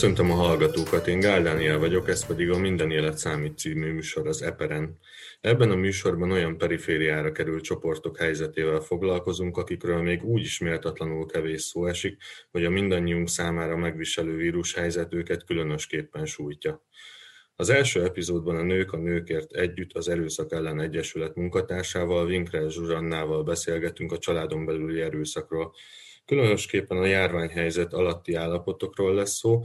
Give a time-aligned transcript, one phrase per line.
[0.00, 4.26] Köszöntöm a hallgatókat, én Gál Dániel vagyok, ez pedig a Minden Élet Számít című műsor
[4.26, 4.98] az Eperen.
[5.40, 11.60] Ebben a műsorban olyan perifériára került csoportok helyzetével foglalkozunk, akikről még úgy is méltatlanul kevés
[11.62, 16.84] szó esik, hogy a mindannyiunk számára megviselő vírushelyzet őket különösképpen sújtja.
[17.56, 23.42] Az első epizódban a Nők a Nőkért Együtt az Erőszak ellen Egyesület munkatársával, Winkler Zsuzsannával
[23.42, 25.74] beszélgetünk a családon belüli erőszakról.
[26.30, 29.60] Különösképpen a járványhelyzet alatti állapotokról lesz szó,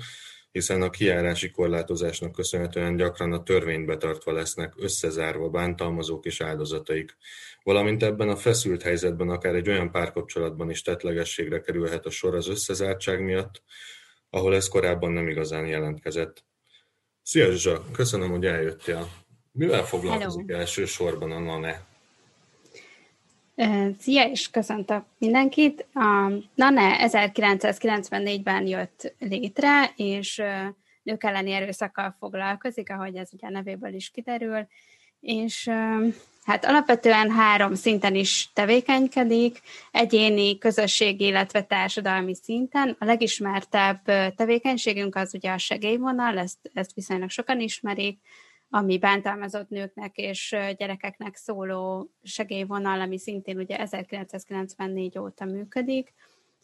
[0.52, 7.18] hiszen a kiárási korlátozásnak köszönhetően gyakran a törvényt betartva lesznek összezárva bántalmazók és áldozataik.
[7.64, 12.48] Valamint ebben a feszült helyzetben akár egy olyan párkapcsolatban is tetlegességre kerülhet a sor az
[12.48, 13.62] összezártság miatt,
[14.30, 16.44] ahol ez korábban nem igazán jelentkezett.
[17.22, 19.10] Szia Zsa, köszönöm, hogy eljöttél.
[19.52, 20.60] Mivel foglalkozik Hello.
[20.60, 21.95] elsősorban a NANE?
[24.00, 25.88] Szia, és köszöntök mindenkit.
[25.94, 30.42] A NANE 1994-ben jött létre, és
[31.04, 34.68] nők elleni erőszakkal foglalkozik, ahogy ez ugye a nevéből is kiderül,
[35.20, 35.70] és
[36.44, 42.96] hát alapvetően három szinten is tevékenykedik, egyéni, közösségi, illetve társadalmi szinten.
[43.00, 44.02] A legismertebb
[44.36, 48.20] tevékenységünk az ugye a segélyvonal, ezt, ezt viszonylag sokan ismerik,
[48.70, 56.14] ami bántalmazott nőknek és gyerekeknek szóló segélyvonal, ami szintén ugye 1994 óta működik,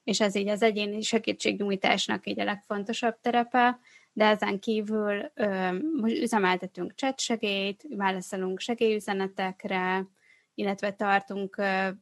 [0.04, 3.80] és ez így az egyéni segítségnyújtásnak így a legfontosabb terepe,
[4.14, 10.08] de ezen kívül ö, üzemeltetünk segélyt, válaszolunk segélyüzenetekre,
[10.56, 11.56] illetve tartunk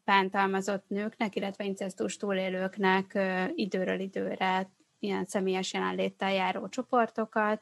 [0.06, 3.20] bántalmazott nőknek, illetve incesztus túlélőknek
[3.56, 7.62] időről időre ilyen személyes jelenléttel járó csoportokat,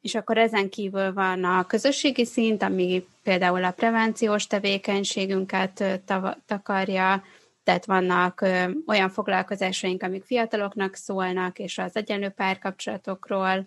[0.00, 6.02] és akkor ezen kívül van a közösségi szint, ami például a prevenciós tevékenységünket
[6.46, 7.24] takarja,
[7.64, 8.46] tehát vannak
[8.86, 13.66] olyan foglalkozásaink, amik fiataloknak szólnak, és az egyenlő párkapcsolatokról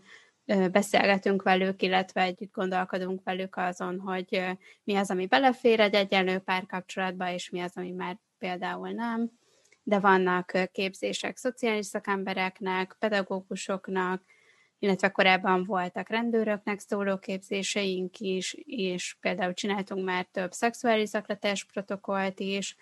[0.72, 4.44] beszélgetünk velük, illetve együtt gondolkodunk velük azon, hogy
[4.84, 9.31] mi az, ami belefér egy egyenlő párkapcsolatba, és mi az, ami már például nem.
[9.84, 14.24] De vannak képzések szociális szakembereknek, pedagógusoknak,
[14.84, 22.40] illetve korábban voltak rendőröknek szóló képzéseink is, és például csináltunk már több szexuális zaklatás protokollt
[22.40, 22.75] is,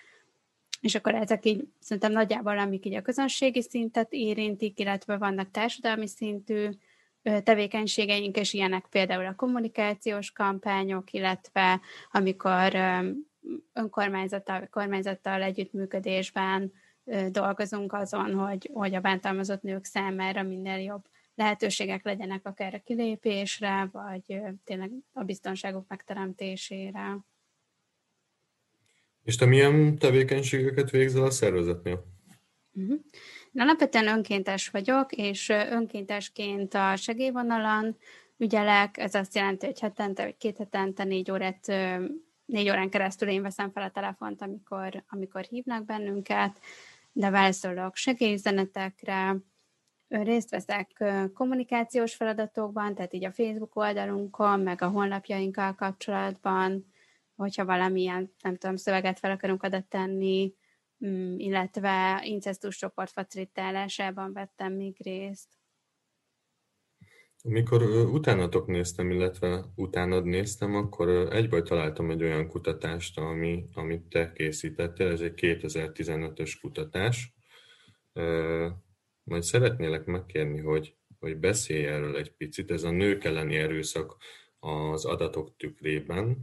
[0.82, 6.08] és akkor ezek így szerintem nagyjából, amik így a közönségi szintet érintik, illetve vannak társadalmi
[6.08, 6.70] szintű
[7.44, 11.82] tevékenységeink, és ilyenek például a kommunikációs kampányok, illetve
[12.12, 12.76] amikor
[13.74, 16.74] önkormányzattal, kormányzattal együttműködésben
[17.30, 21.04] dolgozunk azon, hogy, hogy a bántalmazott nők számára minél jobb
[21.40, 27.18] lehetőségek legyenek akár a kilépésre, vagy tényleg a biztonságok megteremtésére.
[29.24, 32.06] És te milyen tevékenységeket végzel a szervezetnél?
[32.72, 33.00] Uh-huh.
[33.52, 37.98] Én alapvetően önkéntes vagyok, és önkéntesként a segélyvonalon
[38.38, 41.68] ügyelek, ez azt jelenti, hogy hetente, vagy két hetente négy órát
[42.46, 46.60] négy órán keresztül én veszem fel a telefont, amikor, amikor hívnak bennünket,
[47.12, 49.36] de válaszolok segélyüzenetekre,
[50.10, 51.04] részt veszek
[51.34, 56.86] kommunikációs feladatokban, tehát így a Facebook oldalunkon, meg a honlapjainkkal kapcsolatban,
[57.36, 60.54] hogyha valamilyen, nem tudom, szöveget fel akarunk oda tenni,
[61.06, 65.48] mm, illetve incestus csoport facilitálásában vettem még részt.
[67.44, 74.32] Amikor utánatok néztem, illetve utánad néztem, akkor egyből találtam egy olyan kutatást, ami, amit te
[74.32, 77.34] készítettél, ez egy 2015-ös kutatás,
[79.30, 82.72] majd szeretnélek megkérni, hogy, hogy beszélj erről egy picit.
[82.72, 84.18] Ez a nők elleni erőszak
[84.60, 86.38] az adatok tükrében,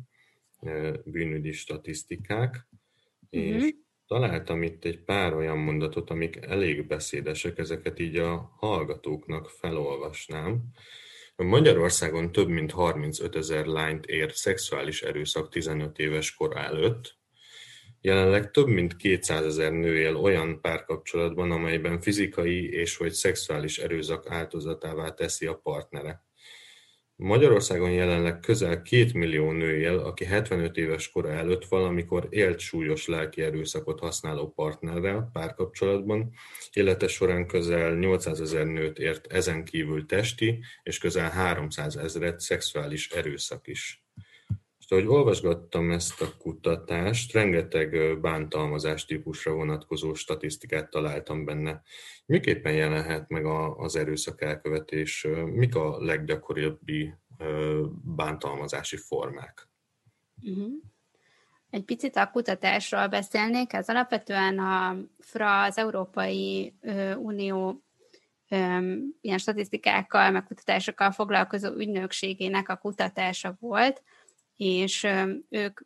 [0.61, 2.69] e, bűnügyi statisztikák,
[3.31, 3.69] és uh-huh.
[4.07, 10.63] találtam itt egy pár olyan mondatot, amik elég beszédesek, ezeket így a hallgatóknak felolvasnám.
[11.37, 17.17] Magyarországon több mint 35 ezer lányt ér szexuális erőszak 15 éves kor előtt,
[18.01, 24.31] Jelenleg több mint 200 ezer nő él olyan párkapcsolatban, amelyben fizikai és vagy szexuális erőszak
[24.31, 26.25] áldozatává teszi a partnere.
[27.19, 33.07] Magyarországon jelenleg közel 2 millió nő él, aki 75 éves kora előtt valamikor élt súlyos
[33.07, 36.33] lelki erőszakot használó partnerrel párkapcsolatban,
[36.73, 43.11] élete során közel 800 ezer nőt ért ezen kívül testi, és közel 300 ezeret szexuális
[43.11, 44.06] erőszak is.
[44.87, 51.83] És ahogy olvasgattam ezt a kutatást, rengeteg bántalmazás típusra vonatkozó statisztikát találtam benne.
[52.27, 53.47] Miképpen jelenhet meg
[53.77, 55.27] az erőszak elkövetés?
[55.45, 57.15] Mik a leggyakoribbi
[58.03, 59.69] bántalmazási formák?
[60.43, 60.73] Uh-huh.
[61.71, 63.73] Egy picit a kutatásról beszélnék.
[63.73, 66.75] Ez alapvetően a FRA, az Európai
[67.17, 67.85] Unió
[69.21, 74.03] ilyen statisztikákkal, megkutatásokkal foglalkozó ügynökségének a kutatása volt,
[74.57, 75.07] és
[75.49, 75.81] ők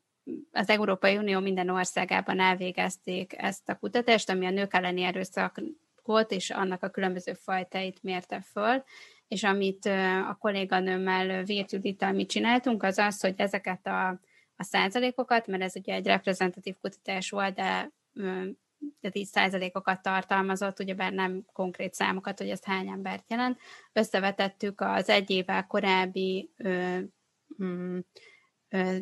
[0.52, 6.50] az Európai Unió minden országában elvégezték ezt a kutatást, ami a nők elleni erőszakot és
[6.50, 8.82] annak a különböző fajtáit mérte föl,
[9.28, 9.86] és amit
[10.28, 14.08] a kolléganőmmel Virt Judittal mi csináltunk, az az, hogy ezeket a,
[14.56, 17.92] a százalékokat, mert ez ugye egy reprezentatív kutatás volt, de
[19.00, 23.60] de 10 százalékokat tartalmazott, ugyebár nem konkrét számokat, hogy ez hány embert jelent.
[23.92, 26.98] Összevetettük az egy évvel korábbi ö,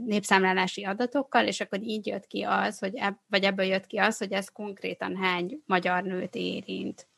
[0.04, 4.18] népszámlálási adatokkal, és akkor így jött ki az, hogy ebb, vagy ebből jött ki az,
[4.18, 7.08] hogy ez konkrétan hány magyar nőt érint,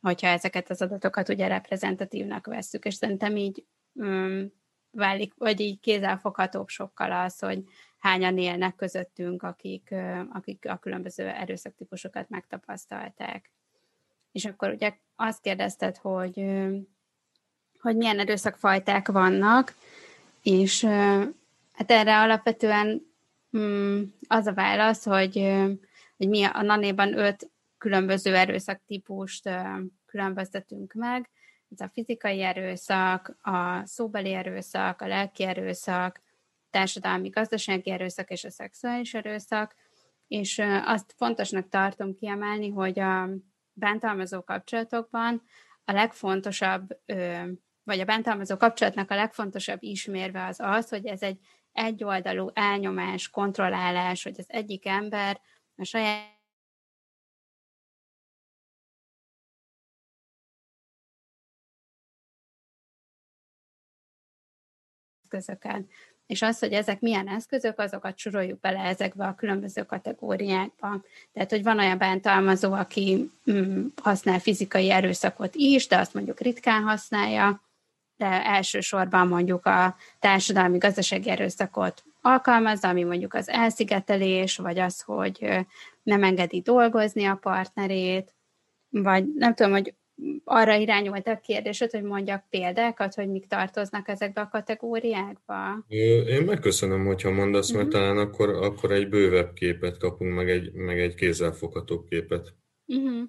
[0.00, 3.64] hogyha ezeket az adatokat ugye reprezentatívnak vesszük, és szerintem így
[3.94, 4.42] ö,
[4.90, 7.64] válik, vagy így kézzelfoghatóbb sokkal az, hogy
[7.98, 9.94] hányan élnek közöttünk, akik,
[10.32, 13.50] akik a különböző erőszaktípusokat megtapasztalták.
[14.32, 16.44] És akkor ugye azt kérdezted, hogy,
[17.80, 19.74] hogy milyen erőszakfajták vannak,
[20.42, 20.88] és
[21.80, 23.02] hát erre alapvetően
[23.58, 25.34] mm, az a válasz, hogy,
[26.16, 29.50] hogy mi a nanéban öt különböző erőszaktípust
[30.06, 31.30] különböztetünk meg.
[31.70, 36.22] Ez a fizikai erőszak, a szóbeli erőszak, a lelki erőszak,
[36.70, 39.74] társadalmi, gazdasági erőszak és a szexuális erőszak,
[40.28, 43.28] és azt fontosnak tartom kiemelni, hogy a
[43.72, 45.42] bántalmazó kapcsolatokban
[45.84, 46.98] a legfontosabb,
[47.82, 51.38] vagy a bántalmazó kapcsolatnak a legfontosabb ismérve az az, hogy ez egy
[51.72, 55.40] egyoldalú elnyomás, kontrollálás, hogy az egyik ember
[55.76, 56.38] a saját
[65.22, 65.84] eszközöket
[66.30, 71.02] és az, hogy ezek milyen eszközök, azokat soroljuk bele ezekbe a különböző kategóriákba.
[71.32, 76.82] Tehát, hogy van olyan bántalmazó, aki mm, használ fizikai erőszakot is, de azt mondjuk ritkán
[76.82, 77.62] használja,
[78.20, 85.66] de elsősorban mondjuk a társadalmi gazdasági erőszakot alkalmazza, ami mondjuk az elszigetelés, vagy az, hogy
[86.02, 88.34] nem engedi dolgozni a partnerét,
[88.88, 89.94] vagy nem tudom, hogy
[90.44, 95.84] arra irányult a kérdésed, hogy mondjak példákat, hogy mik tartoznak ezekbe a kategóriákba?
[95.88, 98.00] Én megköszönöm, hogyha mondasz, mert uh-huh.
[98.00, 102.54] talán akkor, akkor egy bővebb képet kapunk, meg egy, meg egy kézzelfogható képet.
[102.86, 103.28] Uh-huh.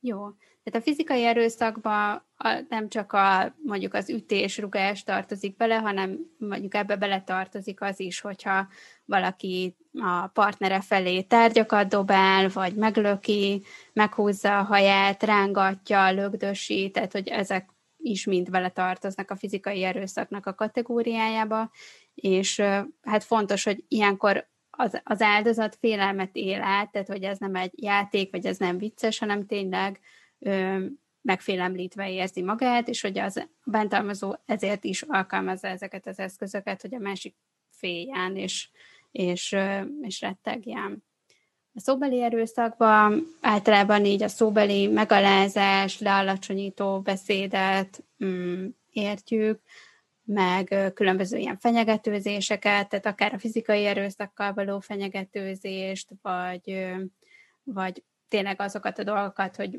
[0.00, 0.26] Jó.
[0.70, 2.22] Tehát a fizikai erőszakban
[2.68, 8.00] nem csak a, mondjuk az ütés, rugás tartozik bele, hanem mondjuk ebbe bele tartozik az
[8.00, 8.68] is, hogyha
[9.04, 13.62] valaki a partnere felé tárgyakat dobál, vagy meglöki,
[13.92, 20.46] meghúzza a haját, rángatja, lögdösi, tehát hogy ezek is mind bele tartoznak a fizikai erőszaknak
[20.46, 21.70] a kategóriájába,
[22.14, 22.60] és
[23.02, 27.72] hát fontos, hogy ilyenkor az, az áldozat félelmet él át, tehát hogy ez nem egy
[27.82, 30.00] játék, vagy ez nem vicces, hanem tényleg
[31.20, 36.98] megfélemlítve érzi magát, és hogy az bántalmazó ezért is alkalmazza ezeket az eszközöket, hogy a
[36.98, 37.36] másik
[37.70, 38.68] féljen, és,
[39.10, 39.56] és,
[40.00, 41.04] és rettegjen.
[41.74, 49.60] A szóbeli erőszakban általában így a szóbeli megalázás, lealacsonyító beszédet mm, értjük,
[50.24, 56.86] meg különböző ilyen fenyegetőzéseket, tehát akár a fizikai erőszakkal való fenyegetőzést, vagy,
[57.62, 59.78] vagy tényleg azokat a dolgokat, hogy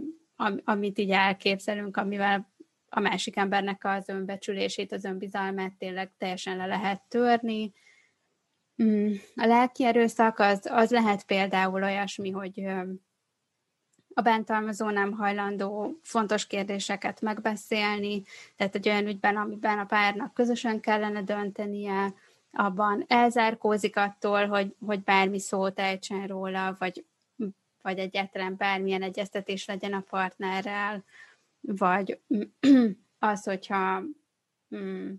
[0.63, 2.53] amit így elképzelünk, amivel
[2.89, 7.73] a másik embernek az önbecsülését, az önbizalmát tényleg teljesen le lehet törni.
[8.83, 12.65] Mm, a lelki erőszak az, az lehet például olyasmi, hogy
[14.13, 18.23] a bántalmazó nem hajlandó fontos kérdéseket megbeszélni,
[18.55, 22.13] tehát egy olyan ügyben, amiben a párnak közösen kellene döntenie,
[22.51, 27.05] abban elzárkózik attól, hogy, hogy bármi szót ejtsen róla, vagy
[27.81, 31.03] vagy egyáltalán bármilyen egyeztetés legyen a partnerrel,
[31.59, 32.19] vagy
[33.19, 34.01] az, hogyha
[34.75, 35.13] mm,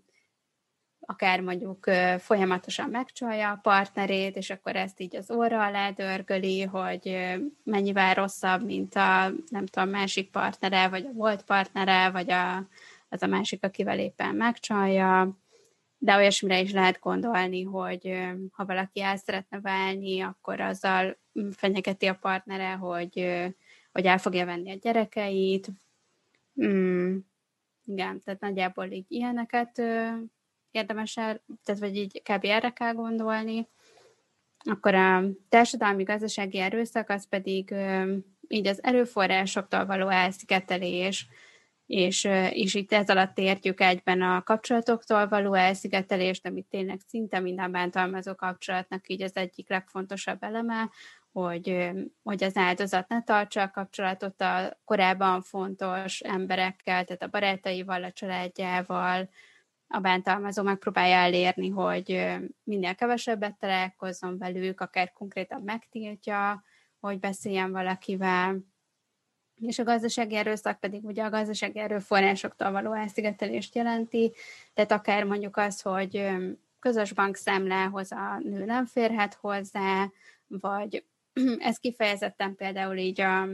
[1.01, 7.35] akár mondjuk folyamatosan megcsalja a partnerét, és akkor ezt így az óra alá dörgöli, hogy
[7.65, 12.57] mennyivel rosszabb, mint a nem tudom, másik partnere, vagy a volt partnere, vagy a,
[13.09, 15.39] az a másik, akivel éppen megcsalja,
[15.99, 21.19] de olyasmire is lehet gondolni, hogy ha valaki el szeretne válni, akkor azzal
[21.51, 23.15] fenyegeti a partnere, hogy,
[23.93, 25.69] hogy el fogja venni a gyerekeit.
[26.65, 27.17] Mm,
[27.87, 29.83] igen, tehát nagyjából így ilyeneket
[30.71, 32.45] érdemes el, tehát vagy így kb.
[32.45, 33.69] erre kell gondolni.
[34.65, 37.75] Akkor a társadalmi gazdasági erőszak az pedig
[38.49, 41.29] így az erőforrásoktól való elszigetelés,
[41.87, 47.71] és, és itt ez alatt értjük egyben a kapcsolatoktól való elszigetelést, amit tényleg szinte minden
[47.71, 50.91] bántalmazó kapcsolatnak így az egyik legfontosabb eleme,
[51.33, 51.91] hogy,
[52.23, 58.13] hogy az áldozat ne tartsa a kapcsolatot a korábban fontos emberekkel, tehát a barátaival, a
[58.13, 59.29] családjával,
[59.89, 62.27] a bántalmazó megpróbálja elérni, hogy
[62.63, 66.65] minél kevesebbet találkozzon velük, akár konkrétan megtiltja,
[67.01, 68.59] hogy beszéljen valakivel,
[69.61, 74.33] és a gazdasági erőszak pedig ugye a gazdasági erőforrásoktól való elszigetelést jelenti,
[74.75, 76.29] tehát akár mondjuk az, hogy
[76.79, 80.11] közös bankszámlához a nő nem férhet hozzá,
[80.47, 81.05] vagy
[81.59, 83.49] ez kifejezetten például így a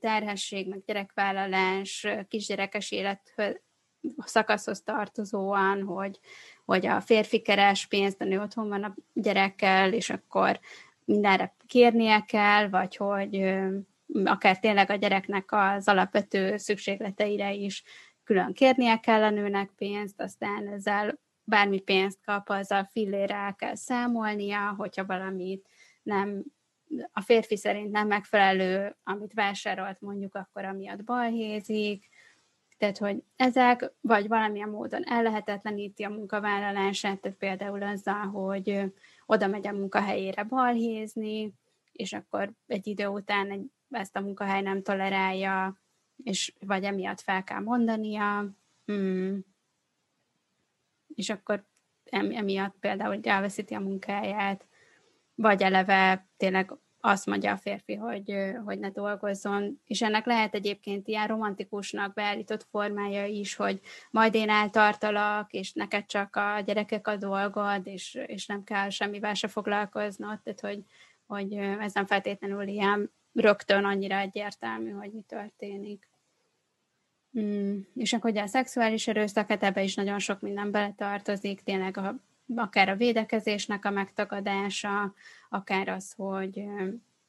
[0.00, 3.34] terhesség, meg gyerekvállalás, kisgyerekes élet
[4.18, 6.18] szakaszhoz tartozóan, hogy,
[6.64, 10.60] hogy a férfi keres pénzt, a nő otthon van a gyerekkel, és akkor
[11.04, 13.54] mindenre kérnie kell, vagy hogy
[14.24, 17.82] akár tényleg a gyereknek az alapvető szükségleteire is
[18.24, 23.74] külön kérnie kell a nőnek pénzt, aztán ezzel bármi pénzt kap, azzal fillére el kell
[23.74, 25.68] számolnia, hogyha valamit
[26.02, 26.44] nem
[27.12, 32.08] a férfi szerint nem megfelelő, amit vásárolt mondjuk, akkor amiatt balhézik,
[32.78, 38.92] tehát, hogy ezek vagy valamilyen módon ellehetetleníti a munkavállalását, tehát például azzal, hogy
[39.26, 41.54] oda megy a munkahelyére balhézni,
[41.92, 45.80] és akkor egy idő után egy, ezt a munkahely nem tolerálja,
[46.24, 48.50] és vagy emiatt fel kell mondania,
[48.84, 49.44] hmm.
[51.14, 51.64] és akkor
[52.10, 54.66] emiatt például elveszíti a munkáját,
[55.40, 61.08] vagy eleve tényleg azt mondja a férfi, hogy, hogy ne dolgozzon, és ennek lehet egyébként
[61.08, 63.80] ilyen romantikusnak beállított formája is, hogy
[64.10, 69.34] majd én eltartalak, és neked csak a gyerekek a dolgod, és, és nem kell semmivel
[69.34, 70.82] se foglalkoznod, tehát hogy,
[71.26, 76.08] hogy ez nem feltétlenül ilyen rögtön annyira egyértelmű, hogy mi történik.
[77.40, 77.78] Mm.
[77.94, 82.27] És akkor ugye a szexuális erőszak, hát ebbe is nagyon sok minden beletartozik, tényleg a
[82.56, 85.14] akár a védekezésnek a megtagadása,
[85.48, 86.64] akár az, hogy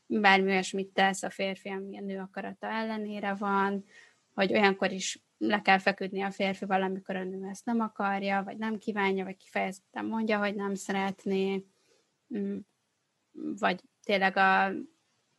[0.05, 3.85] bármi olyasmit tesz a férfi, ami a nő akarata ellenére van,
[4.33, 8.57] hogy olyankor is le kell feküdni a férfi valamikor a nő ezt nem akarja, vagy
[8.57, 11.65] nem kívánja, vagy kifejezetten mondja, hogy nem szeretné,
[12.37, 12.57] mm,
[13.31, 14.71] vagy tényleg a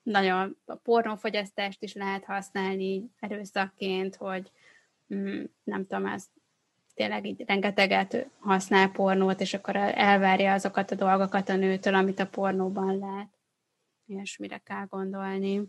[0.02, 4.50] nagyon a pornófogyasztást is lehet használni erőszakként, hogy
[5.14, 6.30] mm, nem tudom, ezt
[7.00, 12.26] tényleg így rengeteget használ pornót, és akkor elvárja azokat a dolgokat a nőtől, amit a
[12.26, 13.30] pornóban lát.
[14.06, 15.68] Ilyesmire kell gondolni.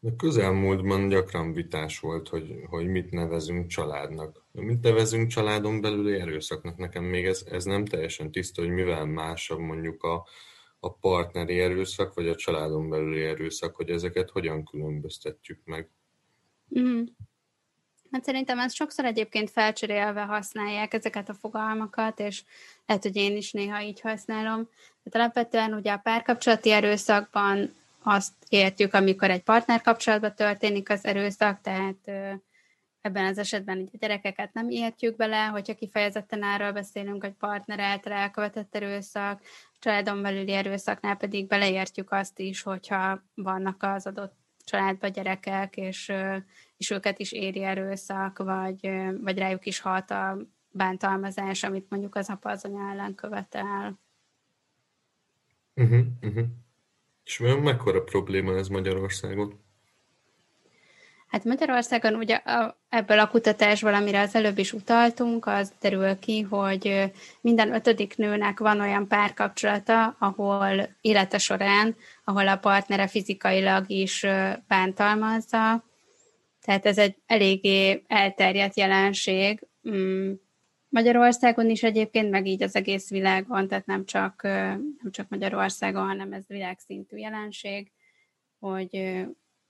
[0.00, 4.44] De közelmúltban gyakran vitás volt, hogy, hogy mit nevezünk családnak.
[4.52, 6.76] Mit nevezünk családon belüli erőszaknak?
[6.76, 10.26] Nekem még ez, ez nem teljesen tiszta, hogy mivel másabb mondjuk a,
[10.80, 15.90] a partneri erőszak, vagy a családon belüli erőszak, hogy ezeket hogyan különböztetjük meg.
[16.78, 17.02] Mm.
[18.12, 22.42] Hát szerintem ezt sokszor egyébként felcserélve használják ezeket a fogalmakat, és
[22.86, 24.68] lehet, hogy én is néha így használom.
[25.02, 31.96] Tehát alapvetően ugye a párkapcsolati erőszakban azt értjük, amikor egy partnerkapcsolatban történik az erőszak, tehát
[33.00, 38.12] ebben az esetben a gyerekeket nem értjük bele, hogyha kifejezetten arról beszélünk, hogy partner által
[38.12, 39.40] elkövetett erőszak,
[39.78, 46.12] családon belüli erőszaknál pedig beleértjük azt is, hogyha vannak az adott családba gyerekek, és,
[46.76, 48.90] és őket is éri erőszak, vagy,
[49.20, 50.38] vagy rájuk is halt a
[50.70, 54.00] bántalmazás, amit mondjuk az apa az anya ellen követel.
[55.74, 56.46] Uh-huh, uh-huh.
[57.24, 59.60] És mekkora probléma ez Magyarországon?
[61.32, 62.40] Hát Magyarországon ugye
[62.88, 67.10] ebből a kutatásból, amire az előbb is utaltunk, az derül ki, hogy
[67.40, 74.26] minden ötödik nőnek van olyan párkapcsolata, ahol élete során, ahol a partnere fizikailag is
[74.68, 75.84] bántalmazza.
[76.60, 79.66] Tehát ez egy eléggé elterjedt jelenség.
[79.90, 80.32] Mm,
[80.88, 86.32] Magyarországon is egyébként, meg így az egész világon, tehát nem csak, nem csak Magyarországon, hanem
[86.32, 87.90] ez világszintű jelenség,
[88.58, 89.24] hogy,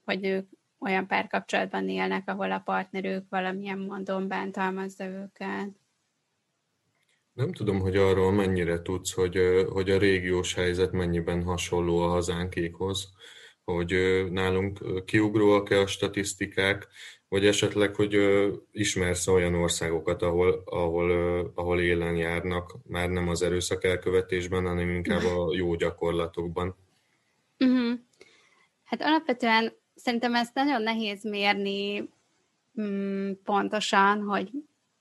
[0.05, 0.47] hogy ők
[0.83, 5.69] olyan párkapcsolatban élnek, ahol a partnerük valamilyen mondon bántalmazza őket.
[7.33, 13.11] Nem tudom, hogy arról mennyire tudsz, hogy, hogy a régiós helyzet mennyiben hasonló a hazánkékhoz,
[13.63, 16.87] hogy nálunk kiugróak-e a statisztikák,
[17.27, 18.17] vagy esetleg, hogy
[18.71, 21.11] ismersz olyan országokat, ahol, ahol,
[21.55, 26.75] ahol élen járnak, már nem az erőszak elkövetésben, hanem inkább a jó gyakorlatokban.
[27.59, 27.99] Uh-huh.
[28.83, 32.09] Hát alapvetően szerintem ezt nagyon nehéz mérni
[32.81, 34.51] mm, pontosan, hogy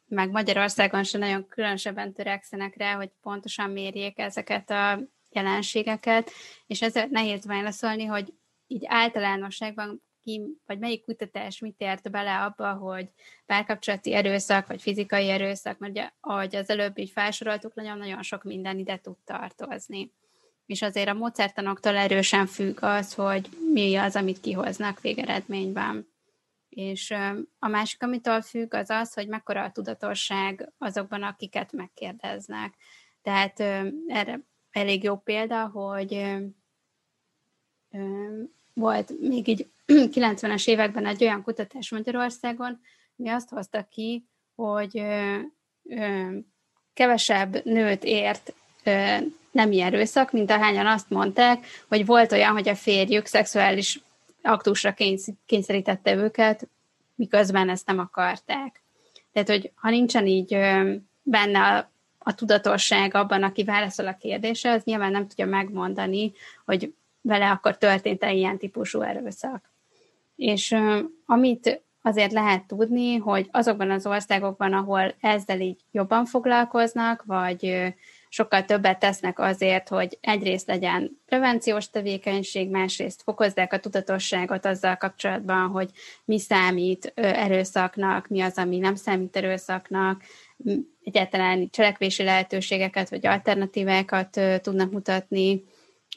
[0.08, 6.30] meg Magyarországon sem nagyon különösebben törekszenek rá, hogy pontosan mérjék ezeket a jelenségeket,
[6.66, 8.32] és ezért nehéz válaszolni, hogy
[8.66, 13.08] így általánosságban ki, vagy melyik kutatás mit ért bele abba, hogy
[13.46, 18.78] párkapcsolati erőszak, vagy fizikai erőszak, mert ugye, ahogy az előbb így felsoroltuk, nagyon-nagyon sok minden
[18.78, 20.12] ide tud tartozni.
[20.66, 26.10] És azért a módszertanoktól erősen függ az, hogy mi az, amit kihoznak végeredményben.
[26.68, 27.10] És
[27.58, 32.74] a másik, amitől függ, az az, hogy mekkora a tudatosság azokban, akiket megkérdeznek.
[33.22, 33.60] Tehát
[34.06, 34.40] erre
[34.70, 36.36] elég jó példa, hogy
[38.72, 42.80] volt még így 90-es években egy olyan kutatás Magyarországon,
[43.16, 45.02] mi azt hozta ki, hogy
[46.94, 48.54] kevesebb nőt ért
[49.52, 54.00] nemi erőszak, mint ahányan azt mondták, hogy volt olyan, hogy a férjük szexuális
[54.42, 54.94] aktusra
[55.46, 56.68] kényszerítette őket,
[57.14, 58.82] miközben ezt nem akarták.
[59.32, 60.58] Tehát, hogy ha nincsen így
[61.22, 66.32] benne a, a tudatosság abban, aki válaszol a kérdésre, az nyilván nem tudja megmondani,
[66.64, 69.70] hogy vele akkor történt-e ilyen típusú erőszak.
[70.36, 70.76] És
[71.26, 77.94] amit azért lehet tudni, hogy azokban az országokban, ahol ezzel így jobban foglalkoznak, vagy
[78.34, 85.68] sokkal többet tesznek azért, hogy egyrészt legyen prevenciós tevékenység, másrészt fokozzák a tudatosságot azzal kapcsolatban,
[85.68, 85.90] hogy
[86.24, 90.22] mi számít erőszaknak, mi az, ami nem számít erőszaknak,
[91.02, 95.64] egyáltalán cselekvési lehetőségeket vagy alternatívákat tudnak mutatni,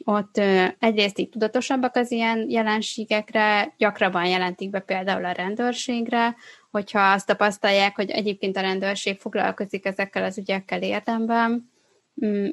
[0.04, 0.40] ott
[0.78, 6.36] egyrészt így tudatosabbak az ilyen jelenségekre, gyakrabban jelentik be például a rendőrségre,
[6.70, 11.74] hogyha azt tapasztalják, hogy egyébként a rendőrség foglalkozik ezekkel az ügyekkel érdemben,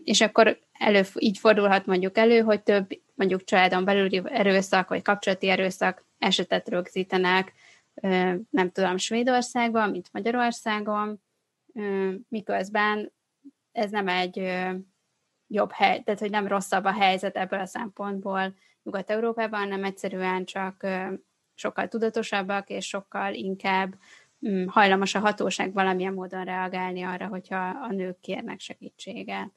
[0.03, 5.49] és akkor elő, így fordulhat mondjuk elő, hogy több mondjuk családon belüli erőszak, vagy kapcsolati
[5.49, 7.53] erőszak esetet rögzítenek,
[8.49, 11.21] nem tudom, Svédországban, mint Magyarországon,
[12.29, 13.11] miközben
[13.71, 14.37] ez nem egy
[15.47, 20.87] jobb hely, tehát hogy nem rosszabb a helyzet ebből a szempontból Nyugat-Európában, hanem egyszerűen csak
[21.53, 23.95] sokkal tudatosabbak, és sokkal inkább
[24.47, 29.51] mm, hajlamos a hatóság valamilyen módon reagálni arra, hogyha a nők kérnek segítséget.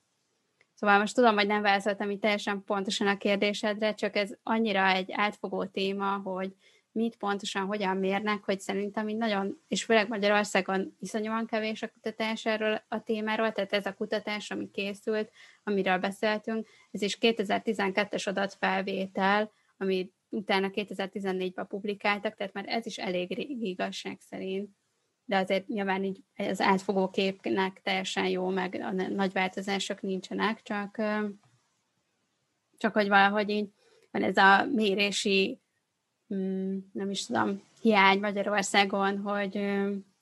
[0.77, 5.13] Szóval most tudom, hogy nem válaszoltam itt teljesen pontosan a kérdésedre, csak ez annyira egy
[5.13, 6.55] átfogó téma, hogy
[6.93, 12.47] mit pontosan hogyan mérnek, hogy szerintem így nagyon, és főleg Magyarországon iszonyúan kevés a kutatás
[12.47, 15.31] erről a témáról, tehát ez a kutatás, ami készült,
[15.63, 23.35] amiről beszéltünk, ez is 2012-es adatfelvétel, ami utána 2014-ben publikáltak, tehát már ez is elég
[23.35, 24.71] régi igazság szerint.
[25.29, 31.03] De azért nyilván így az átfogó képnek teljesen jó, meg a nagy változások nincsenek, csak,
[32.77, 33.69] csak hogy valahogy így
[34.11, 35.61] van ez a mérési
[36.35, 39.61] Mm, nem is tudom, hiány Magyarországon, hogy,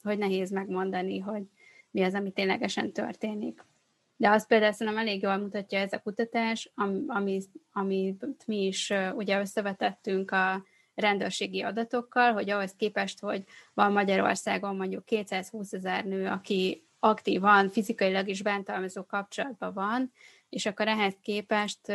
[0.02, 1.42] hogy nehéz megmondani, hogy
[1.90, 3.64] mi az, ami ténylegesen történik.
[4.16, 6.72] De azt például szerintem elég jól mutatja ez a kutatás,
[7.06, 10.64] amit, amit mi is ugye összevetettünk a
[10.94, 18.28] rendőrségi adatokkal, hogy ahhoz képest, hogy van Magyarországon mondjuk 220 ezer nő, aki aktívan, fizikailag
[18.28, 20.12] is bántalmazó kapcsolatban van,
[20.48, 21.92] és akkor ehhez képest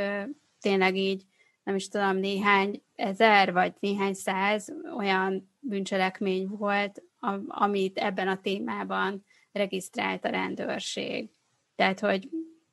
[0.62, 1.24] tényleg így
[1.64, 7.04] nem is tudom, néhány ezer vagy néhány száz olyan bűncselekmény volt,
[7.48, 11.30] amit ebben a témában regisztrált a rendőrség.
[11.76, 12.30] Tehát, hogy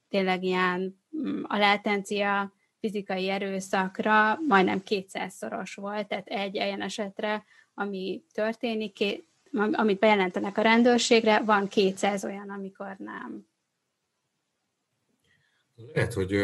[0.08, 2.52] tényleg ilyen mm, a latencia
[2.86, 7.44] fizikai erőszakra majdnem kétszerszoros volt, tehát egy ilyen esetre,
[7.74, 8.98] ami történik,
[9.72, 13.46] amit bejelentenek a rendőrségre, van 200 olyan, amikor nem.
[15.92, 16.34] Lehet, hogy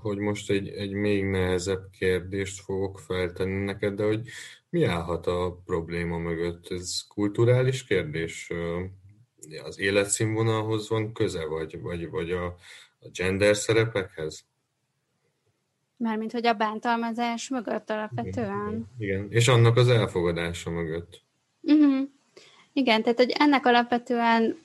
[0.00, 4.20] hogy most egy, egy még nehezebb kérdést fogok feltenni neked, de hogy
[4.68, 6.70] mi állhat a probléma mögött?
[6.70, 8.50] Ez kulturális kérdés?
[9.64, 12.44] Az életszínvonalhoz van köze, vagy, vagy, vagy a,
[12.98, 14.46] a gender szerepekhez?
[15.96, 18.86] Mármint, hogy a bántalmazás mögött alapvetően.
[18.98, 19.26] Igen, igen.
[19.30, 21.22] és annak az elfogadása mögött.
[21.60, 22.08] Uh-huh.
[22.72, 24.56] Igen, tehát hogy ennek alapvetően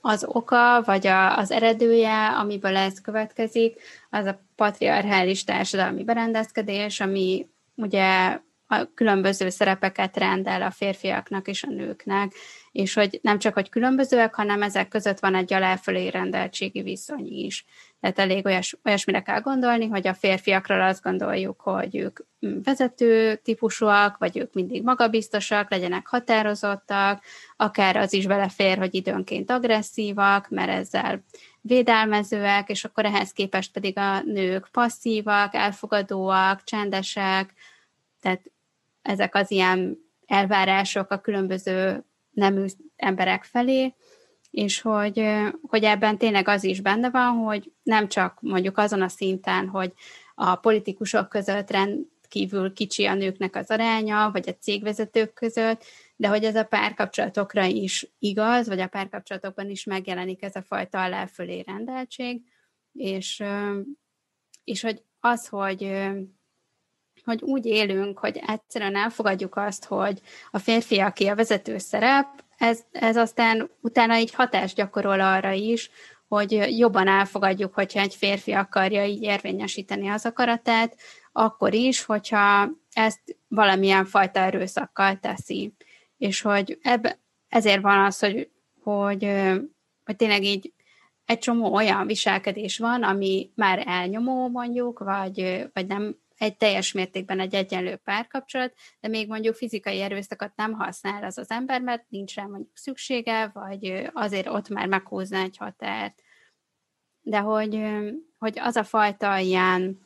[0.00, 7.48] az oka, vagy a, az eredője, amiből ez következik, az a patriarchális társadalmi berendezkedés, ami
[7.74, 12.32] ugye a különböző szerepeket rendel a férfiaknak és a nőknek,
[12.74, 17.64] és hogy nem csak, hogy különbözőek, hanem ezek között van egy aláfölé rendeltségi viszony is.
[18.00, 24.18] Tehát elég olyas, olyasmire kell gondolni, hogy a férfiakról azt gondoljuk, hogy ők vezető típusúak,
[24.18, 27.24] vagy ők mindig magabiztosak, legyenek határozottak,
[27.56, 31.24] akár az is belefér, hogy időnként agresszívak, mert ezzel
[31.60, 37.52] védelmezőek, és akkor ehhez képest pedig a nők passzívak, elfogadóak, csendesek,
[38.20, 38.42] tehát
[39.02, 42.04] ezek az ilyen elvárások a különböző
[42.34, 42.64] nemű
[42.96, 43.94] emberek felé,
[44.50, 45.26] és hogy,
[45.62, 49.92] hogy ebben tényleg az is benne van, hogy nem csak mondjuk azon a szinten, hogy
[50.34, 55.84] a politikusok között rendkívül kicsi a nőknek az aránya, vagy a cégvezetők között,
[56.16, 61.02] de hogy ez a párkapcsolatokra is igaz, vagy a párkapcsolatokban is megjelenik ez a fajta
[61.02, 62.42] alá-fölé rendeltség,
[62.92, 63.42] és
[64.64, 66.08] és hogy az, hogy
[67.24, 72.80] hogy úgy élünk, hogy egyszerűen elfogadjuk azt, hogy a férfi, aki a vezető szerep, ez,
[72.92, 75.90] ez aztán utána így hatást gyakorol arra is,
[76.28, 80.96] hogy jobban elfogadjuk, hogyha egy férfi akarja így érvényesíteni az akaratát,
[81.32, 85.74] akkor is, hogyha ezt valamilyen fajta erőszakkal teszi.
[86.16, 88.50] És hogy ebbe, ezért van az, hogy,
[88.82, 89.24] hogy,
[90.04, 90.72] hogy tényleg így
[91.24, 97.40] egy csomó olyan viselkedés van, ami már elnyomó mondjuk, vagy, vagy nem egy teljes mértékben
[97.40, 102.34] egy egyenlő párkapcsolat, de még mondjuk fizikai erőszakot nem használ az az ember, mert nincs
[102.34, 106.22] rá mondjuk szüksége, vagy azért ott már meghúzna egy határt.
[107.20, 107.82] De hogy,
[108.38, 109.98] hogy az a fajta ilyen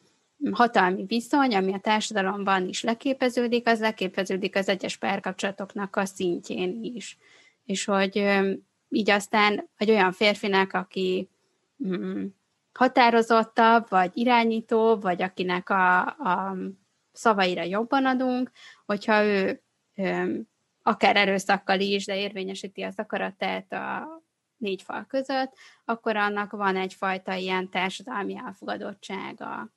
[0.52, 7.18] hatalmi viszony, ami a társadalomban is leképeződik, az leképeződik az egyes párkapcsolatoknak a szintjén is.
[7.64, 8.40] És hogy
[8.88, 11.28] így aztán egy olyan férfinek, aki
[11.86, 12.26] mm,
[12.78, 16.56] határozottabb, vagy irányító, vagy akinek a, a
[17.12, 18.50] szavaira jobban adunk,
[18.86, 19.62] hogyha ő,
[20.82, 24.08] akár erőszakkal is, de érvényesíti az akaratát a
[24.56, 25.52] négy fal között,
[25.84, 29.72] akkor annak van egyfajta ilyen társadalmi elfogadottsága.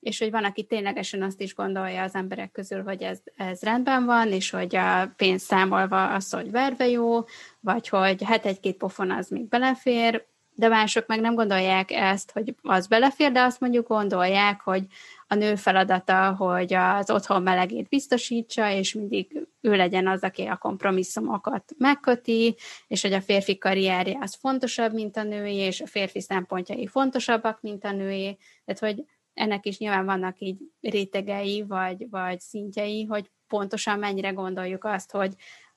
[0.00, 4.04] És hogy van, aki ténylegesen azt is gondolja az emberek közül, hogy ez, ez rendben
[4.04, 7.24] van, és hogy a pénz számolva az, hogy verve jó,
[7.60, 12.54] vagy hogy hát egy-két pofon az még belefér, de mások meg nem gondolják ezt, hogy
[12.62, 14.86] az belefér, de azt mondjuk gondolják, hogy
[15.26, 20.56] a nő feladata, hogy az otthon melegét biztosítsa, és mindig ő legyen az, aki a
[20.56, 22.56] kompromisszumokat megköti,
[22.88, 27.60] és hogy a férfi karrierje az fontosabb, mint a női, és a férfi szempontjai fontosabbak,
[27.60, 28.38] mint a női.
[28.64, 34.84] Tehát, hogy ennek is nyilván vannak így rétegei, vagy, vagy szintjei, hogy pontosan mennyire gondoljuk
[34.84, 35.34] azt, hogy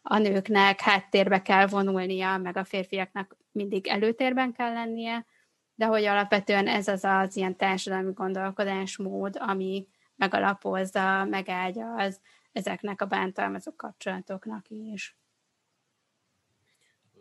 [0.10, 5.26] a nőknek háttérbe kell vonulnia, meg a férfiaknak mindig előtérben kell lennie,
[5.76, 13.72] de hogy alapvetően ez az az ilyen társadalmi gondolkodásmód, ami megalapozza, megágyaz ezeknek a bántalmazó
[13.76, 15.17] kapcsolatoknak is.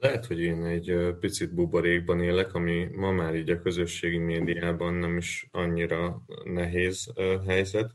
[0.01, 5.17] Lehet, hogy én egy picit buborékban élek, ami ma már így a közösségi médiában nem
[5.17, 7.13] is annyira nehéz
[7.47, 7.91] helyzet,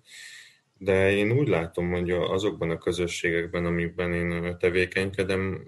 [0.83, 5.65] de én úgy látom, hogy azokban a közösségekben, amikben én tevékenykedem,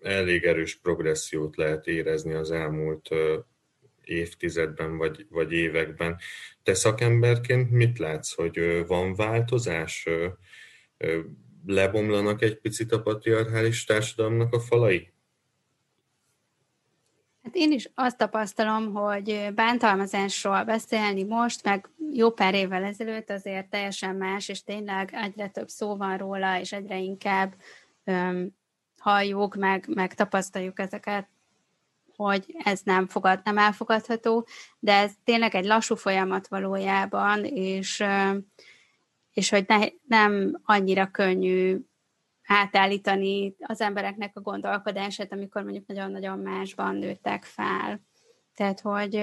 [0.00, 3.08] elég erős progressziót lehet érezni az elmúlt
[4.04, 6.16] évtizedben vagy, vagy években.
[6.62, 10.08] Te szakemberként mit látsz, hogy van változás?
[11.66, 15.12] Lebomlanak egy picit a patriarchális társadalomnak a falai?
[17.46, 23.66] Hát én is azt tapasztalom, hogy bántalmazásról beszélni most, meg jó pár évvel ezelőtt azért
[23.70, 27.54] teljesen más, és tényleg egyre több szó van róla, és egyre inkább
[28.04, 28.48] öm,
[28.98, 31.28] halljuk, meg, meg tapasztaljuk ezeket,
[32.16, 34.46] hogy ez nem, fogad, nem elfogadható,
[34.78, 38.04] de ez tényleg egy lassú folyamat valójában, és,
[39.32, 41.78] és hogy ne, nem annyira könnyű
[42.46, 48.00] átállítani az embereknek a gondolkodását, amikor mondjuk nagyon-nagyon másban nőttek fel.
[48.54, 49.14] Tehát, hogy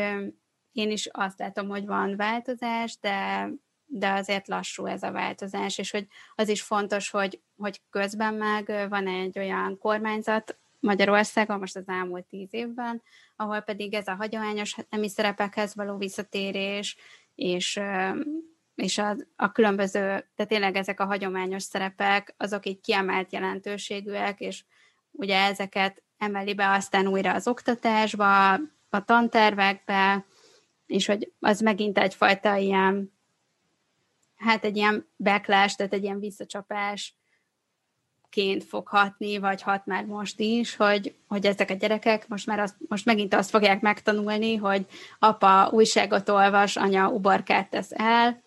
[0.72, 3.50] én is azt látom, hogy van változás, de,
[3.86, 8.88] de azért lassú ez a változás, és hogy az is fontos, hogy, hogy közben meg
[8.90, 13.02] van egy olyan kormányzat Magyarországon, most az elmúlt tíz évben,
[13.36, 16.98] ahol pedig ez a hagyományos nemi szerepekhez való visszatérés,
[17.36, 17.80] és
[18.76, 24.64] és a, a különböző, tehát tényleg ezek a hagyományos szerepek, azok így kiemelt jelentőségűek, és
[25.12, 28.54] ugye ezeket emeli be aztán újra az oktatásba,
[28.90, 30.26] a tantervekbe,
[30.86, 33.14] és hogy az megint egyfajta ilyen,
[34.36, 37.16] hát egy ilyen backlash, tehát egy ilyen visszacsapás
[38.30, 42.60] ként fog hatni, vagy hat már most is, hogy, hogy ezek a gyerekek most már
[42.60, 44.86] azt, most megint azt fogják megtanulni, hogy
[45.20, 48.42] apa újságot olvas, anya uborkát tesz el,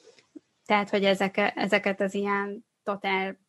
[0.67, 3.41] tehát, hogy ezek, ezeket az ilyen totál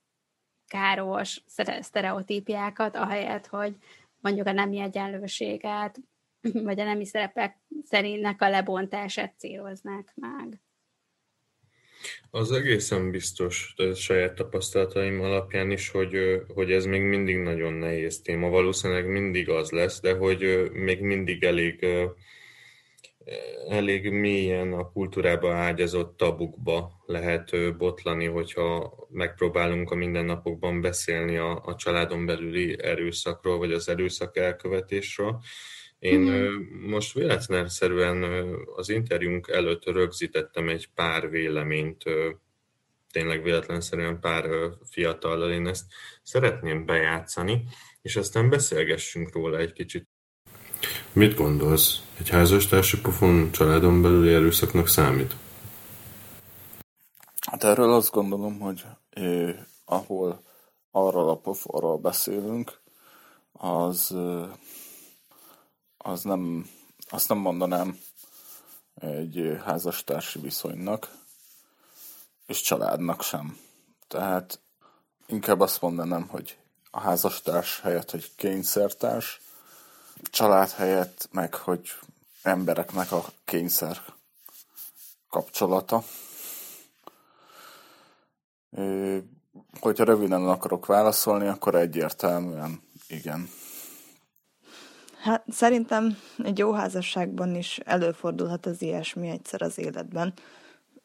[0.68, 1.44] káros
[1.80, 3.76] sztereotípiákat, ahelyett, hogy
[4.20, 6.00] mondjuk a nemi egyenlőséget,
[6.68, 10.62] vagy a nemi szerepek szerintek a lebontását céloznák meg.
[12.30, 18.22] Az egészen biztos, de saját tapasztalataim alapján is, hogy, hogy ez még mindig nagyon nehéz
[18.22, 18.50] téma.
[18.50, 21.86] Valószínűleg mindig az lesz, de hogy még mindig elég
[23.68, 31.76] elég mélyen a kultúrába ágyazott tabukba lehet botlani, hogyha megpróbálunk a mindennapokban beszélni a, a
[31.76, 35.40] családon belüli erőszakról, vagy az erőszak elkövetésről.
[36.00, 36.90] Én mm.
[36.90, 42.04] most véletlenszerűen az interjúnk előtt rögzítettem egy pár véleményt,
[43.12, 44.50] tényleg véletlenszerűen pár
[44.90, 45.86] fiatallal, én ezt
[46.24, 47.64] szeretném bejátszani,
[48.02, 50.08] és aztán beszélgessünk róla egy kicsit.
[51.18, 52.02] Mit gondolsz?
[52.18, 55.36] Egy házastársi pofon családon belüli erőszaknak számít?
[57.40, 60.42] Hát erről azt gondolom, hogy eh, ahol
[60.92, 62.80] arról a poforról beszélünk,
[63.52, 64.16] az,
[65.98, 66.70] az nem,
[67.10, 67.98] azt nem mondanám
[68.96, 71.12] egy házastársi viszonynak,
[72.46, 73.58] és családnak sem.
[74.08, 74.60] Tehát
[75.28, 76.58] inkább azt mondanám, hogy
[76.92, 79.42] a házastárs helyett, hogy kényszertárs,
[80.24, 81.90] család helyett meg, hogy
[82.42, 83.98] embereknek a kényszer
[85.30, 86.04] kapcsolata.
[89.80, 93.50] Hogyha röviden akarok válaszolni, akkor egyértelműen igen.
[95.22, 100.34] Hát szerintem egy jó házasságban is előfordulhat az ilyesmi egyszer az életben,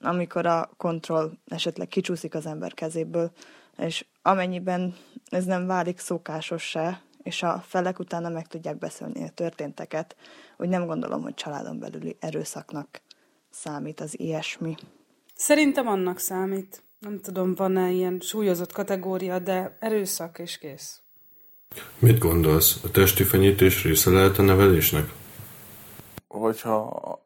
[0.01, 3.31] amikor a kontroll esetleg kicsúszik az ember kezéből,
[3.77, 4.97] és amennyiben
[5.31, 10.17] ez nem válik szokásossá, és a felek utána meg tudják beszélni a történteket,
[10.57, 13.01] hogy nem gondolom, hogy családon belüli erőszaknak
[13.51, 14.75] számít az ilyesmi.
[15.35, 16.83] Szerintem annak számít.
[16.99, 21.01] Nem tudom, van-e ilyen súlyozott kategória, de erőszak és kész.
[21.99, 22.81] Mit gondolsz?
[22.85, 25.13] A testi fenyítés része lehet a nevelésnek?
[26.29, 27.19] Hogyha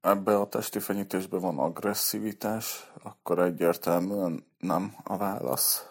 [0.00, 5.88] ebbe a testi fenyítésbe van agresszivitás, akkor egyértelműen nem a válasz.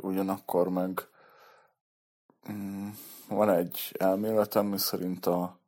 [0.00, 1.06] Ugyanakkor meg
[3.28, 5.58] van egy elméletem, mi szerint a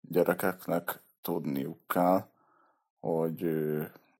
[0.00, 2.26] gyerekeknek tudniuk kell,
[3.00, 3.46] hogy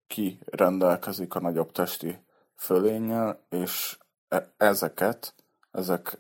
[0.07, 2.19] ki rendelkezik a nagyobb testi
[2.55, 5.35] fölénnyel, és e, ezeket,
[5.71, 6.19] ezek,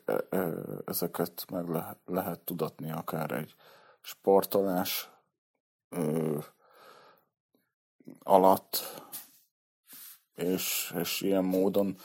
[0.84, 3.54] ezeket meg le, lehet tudatni akár egy
[4.00, 5.10] sportolás
[8.22, 9.02] alatt,
[10.34, 11.96] és, és ilyen módon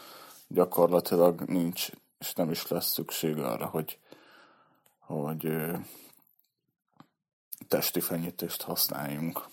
[0.47, 1.89] gyakorlatilag nincs,
[2.21, 3.97] és nem is lesz szükség arra, hogy,
[4.99, 5.53] hogy
[7.67, 9.45] testi fenyítést használjunk.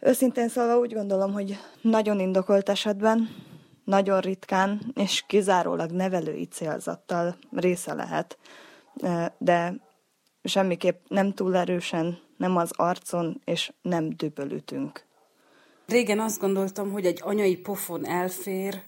[0.00, 3.28] Őszintén szólva úgy gondolom, hogy nagyon indokolt esetben,
[3.84, 8.38] nagyon ritkán és kizárólag nevelői célzattal része lehet,
[9.38, 9.74] de
[10.44, 15.04] semmiképp nem túl erősen, nem az arcon, és nem dübölütünk.
[15.86, 18.82] Régen azt gondoltam, hogy egy anyai pofon elfér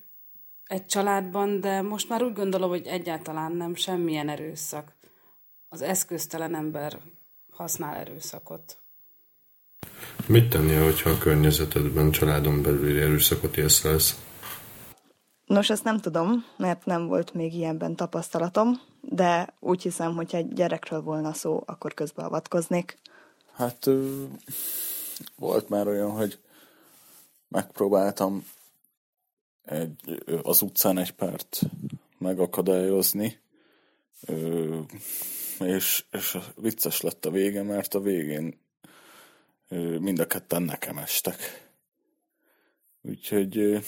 [0.66, 4.92] egy családban, de most már úgy gondolom, hogy egyáltalán nem semmilyen erőszak.
[5.68, 6.98] Az eszköztelen ember
[7.50, 8.78] használ erőszakot.
[10.26, 14.20] Mit tennél, hogyha a környezetedben családon belüli erőszakot észlelsz?
[15.46, 20.52] Nos, ezt nem tudom, mert nem volt még ilyenben tapasztalatom, de úgy hiszem, hogy egy
[20.52, 22.98] gyerekről volna szó, akkor közbeavatkoznék.
[23.52, 23.88] Hát
[25.36, 26.38] volt már olyan, hogy
[27.48, 28.46] megpróbáltam
[29.66, 31.60] egy, az utcán egy párt
[32.18, 33.38] megakadályozni,
[35.58, 38.58] és, és vicces lett a vége, mert a végén
[39.98, 41.68] mind a ketten nekem estek.
[43.02, 43.84] Úgyhogy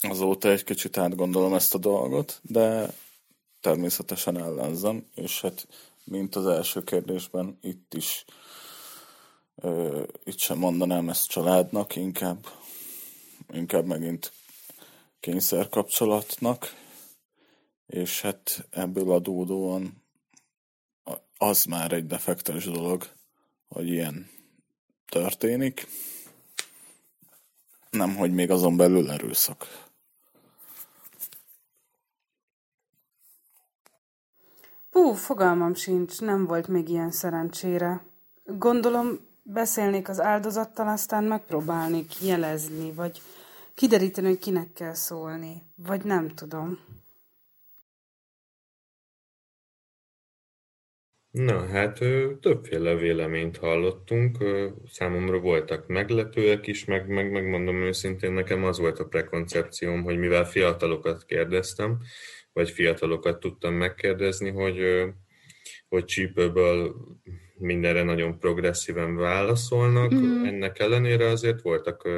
[0.00, 2.94] azóta egy kicsit átgondolom ezt a dolgot, de
[3.60, 5.68] természetesen ellenzem, és hát
[6.04, 8.24] mint az első kérdésben itt is
[10.24, 12.46] itt sem mondanám ezt családnak, inkább,
[13.52, 14.32] inkább megint
[15.20, 16.74] kényszerkapcsolatnak,
[17.86, 20.04] és hát ebből adódóan
[21.38, 23.08] az már egy defektes dolog,
[23.68, 24.30] hogy ilyen
[25.08, 25.86] történik.
[27.90, 29.84] Nem, hogy még azon belül erőszak.
[34.90, 38.04] Hú, fogalmam sincs, nem volt még ilyen szerencsére.
[38.44, 43.20] Gondolom, beszélnék az áldozattal, aztán megpróbálnék jelezni, vagy
[43.74, 46.78] kideríteni, hogy kinek kell szólni, vagy nem tudom.
[51.30, 51.98] Na, hát
[52.40, 54.38] többféle véleményt hallottunk.
[54.88, 60.44] Számomra voltak meglepőek is, meg, meg megmondom őszintén, nekem az volt a prekoncepcióm, hogy mivel
[60.44, 61.98] fiatalokat kérdeztem,
[62.52, 65.04] vagy fiatalokat tudtam megkérdezni, hogy,
[65.88, 66.94] hogy csípőből
[67.58, 70.14] mindenre nagyon progresszíven válaszolnak.
[70.14, 70.44] Mm.
[70.44, 72.08] Ennek ellenére azért voltak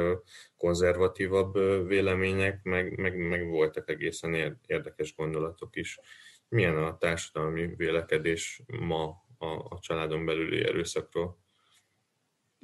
[0.57, 1.53] konzervatívabb
[1.87, 5.99] vélemények, meg, meg, meg voltak egészen érdekes gondolatok is.
[6.47, 11.37] Milyen a társadalmi vélekedés ma a, a családon belüli erőszakról?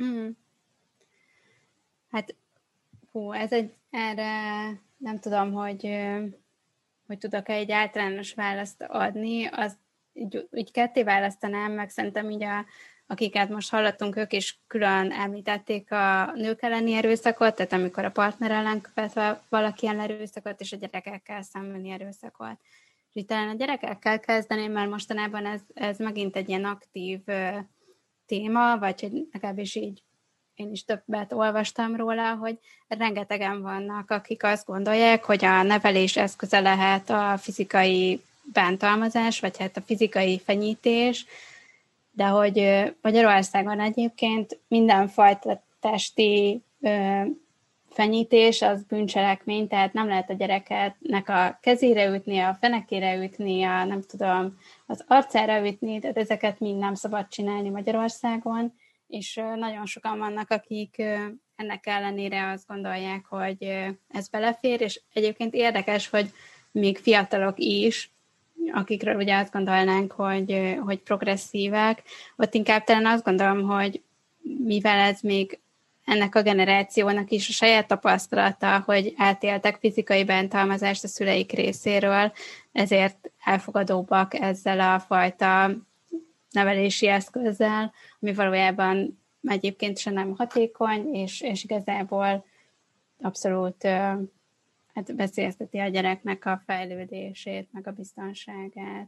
[0.03, 0.27] Mm.
[2.09, 2.35] Hát,
[3.11, 4.63] hú, ez egy, erre
[4.97, 5.87] nem tudom, hogy
[7.07, 9.77] hogy tudok egy általános választ adni, az
[10.15, 12.65] így, így ketté választanám, meg szerintem így a,
[13.07, 18.51] akiket most hallottunk, ők is külön említették a nők elleni erőszakot, tehát amikor a partner
[18.51, 22.59] ellen követ valaki ellen erőszakot, és a gyerekekkel szembeni erőszakot.
[23.09, 27.57] És így talán a gyerekekkel kezdeném, mert mostanában ez, ez megint egy ilyen aktív ö,
[28.25, 30.03] téma, vagy hogy legalábbis így
[30.55, 36.59] én is többet olvastam róla, hogy rengetegen vannak, akik azt gondolják, hogy a nevelés eszköze
[36.59, 38.21] lehet a fizikai
[38.53, 41.25] bántalmazás, vagy hát a fizikai fenyítés,
[42.11, 46.61] de hogy Magyarországon egyébként mindenfajta testi
[47.89, 53.83] fenyítés az bűncselekmény, tehát nem lehet a gyereketnek a kezére ütni, a fenekére ütni, a
[53.83, 58.73] nem tudom, az arcára ütni, tehát ezeket mind nem szabad csinálni Magyarországon,
[59.07, 61.03] és nagyon sokan vannak, akik
[61.55, 63.63] ennek ellenére azt gondolják, hogy
[64.07, 66.31] ez belefér, és egyébként érdekes, hogy
[66.71, 68.14] még fiatalok is,
[68.73, 72.03] akikről ugye azt gondolnánk, hogy, hogy progresszívek,
[72.35, 74.01] ott inkább talán azt gondolom, hogy
[74.63, 75.59] mivel ez még
[76.05, 82.31] ennek a generációnak is a saját tapasztalata, hogy átéltek fizikai bántalmazást a szüleik részéről,
[82.71, 85.71] ezért elfogadóbbak ezzel a fajta
[86.51, 92.45] nevelési eszközzel, ami valójában egyébként sem nem hatékony, és, és igazából
[93.21, 93.87] abszolút
[94.95, 99.07] hát veszélyezteti a gyereknek a fejlődését, meg a biztonságát.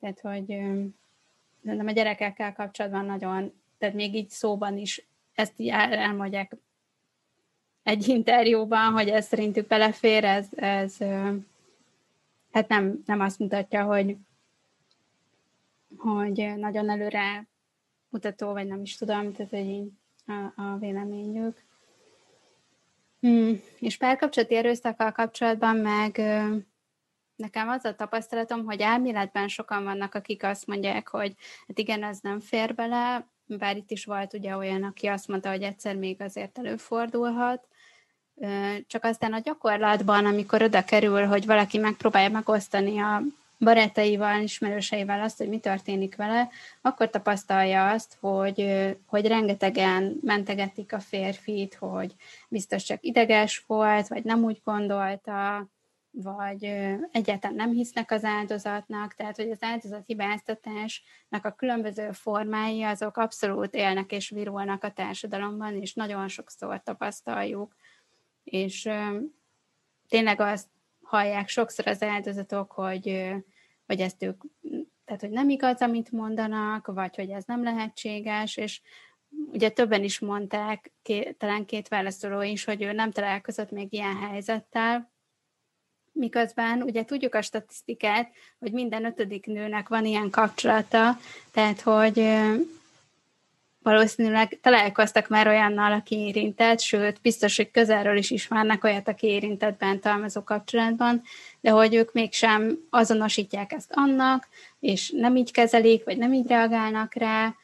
[0.00, 0.46] Tehát, hogy
[1.60, 6.56] nem a gyerekekkel kapcsolatban nagyon, tehát még így szóban is ezt így el, elmondják
[7.82, 10.96] egy interjúban, hogy ez szerintük belefér, ez, ez
[12.52, 14.16] hát nem, nem azt mutatja, hogy,
[15.96, 17.46] hogy nagyon előre
[18.08, 19.90] mutató, vagy nem is tudom, tehát hogy így
[20.26, 21.64] a, a véleményük.
[23.24, 23.60] Hmm.
[23.78, 26.16] És párkapcsolati erőszakkal kapcsolatban meg
[27.36, 31.34] nekem az a tapasztalatom, hogy elméletben sokan vannak, akik azt mondják, hogy
[31.66, 35.50] hát igen, ez nem fér bele, bár itt is volt ugye olyan, aki azt mondta,
[35.50, 37.68] hogy egyszer még azért előfordulhat,
[38.86, 43.22] csak aztán a gyakorlatban, amikor oda kerül, hogy valaki megpróbálja megosztani a
[43.64, 46.48] barátaival, ismerőseivel azt, hogy mi történik vele,
[46.80, 52.14] akkor tapasztalja azt, hogy, hogy rengetegen mentegetik a férfit, hogy
[52.48, 55.68] biztos csak ideges volt, vagy nem úgy gondolta,
[56.10, 56.64] vagy
[57.12, 63.74] egyáltalán nem hisznek az áldozatnak, tehát hogy az áldozat hibáztatásnak a különböző formái azok abszolút
[63.74, 67.74] élnek és virulnak a társadalomban, és nagyon sokszor tapasztaljuk.
[68.44, 68.88] És
[70.08, 70.66] tényleg azt
[71.02, 73.34] hallják sokszor az áldozatok, hogy,
[73.86, 74.42] hogy ezt ők,
[75.04, 78.80] tehát hogy nem igaz, amit mondanak, vagy hogy ez nem lehetséges, és
[79.52, 84.16] ugye többen is mondták, ké, talán két válaszoló is, hogy ő nem találkozott még ilyen
[84.16, 85.12] helyzettel,
[86.12, 91.18] miközben ugye tudjuk a statisztikát, hogy minden ötödik nőnek van ilyen kapcsolata,
[91.52, 92.18] tehát hogy
[93.84, 99.78] valószínűleg találkoztak már olyannal, aki érintett, sőt, biztos, hogy közelről is ismernek olyat, aki érintett
[99.78, 101.22] bántalmazó kapcsolatban,
[101.60, 104.48] de hogy ők mégsem azonosítják ezt annak,
[104.80, 107.54] és nem így kezelik, vagy nem így reagálnak rá,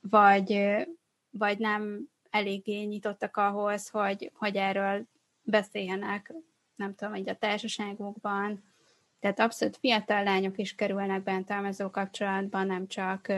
[0.00, 0.66] vagy,
[1.30, 5.06] vagy nem eléggé nyitottak ahhoz, hogy, hogy erről
[5.42, 6.32] beszéljenek
[6.78, 8.64] nem tudom, hogy a társaságokban,
[9.20, 13.32] tehát abszolút fiatal lányok is kerülnek bántalmazó kapcsolatban, nem csak,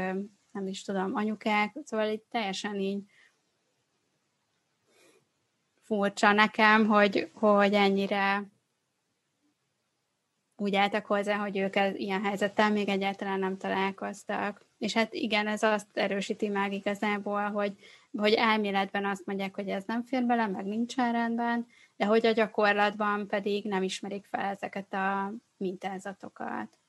[0.52, 3.02] nem is tudom, anyukák, szóval itt teljesen így
[5.82, 8.50] furcsa nekem, hogy, hogy ennyire
[10.56, 14.66] úgy álltak hozzá, hogy ők ilyen helyzettel még egyáltalán nem találkoztak.
[14.78, 17.76] És hát igen, ez azt erősíti meg igazából, hogy,
[18.12, 22.32] hogy elméletben azt mondják, hogy ez nem fér bele, meg nincsen rendben, de hogy a
[22.32, 26.79] gyakorlatban pedig nem ismerik fel ezeket a mintázatokat.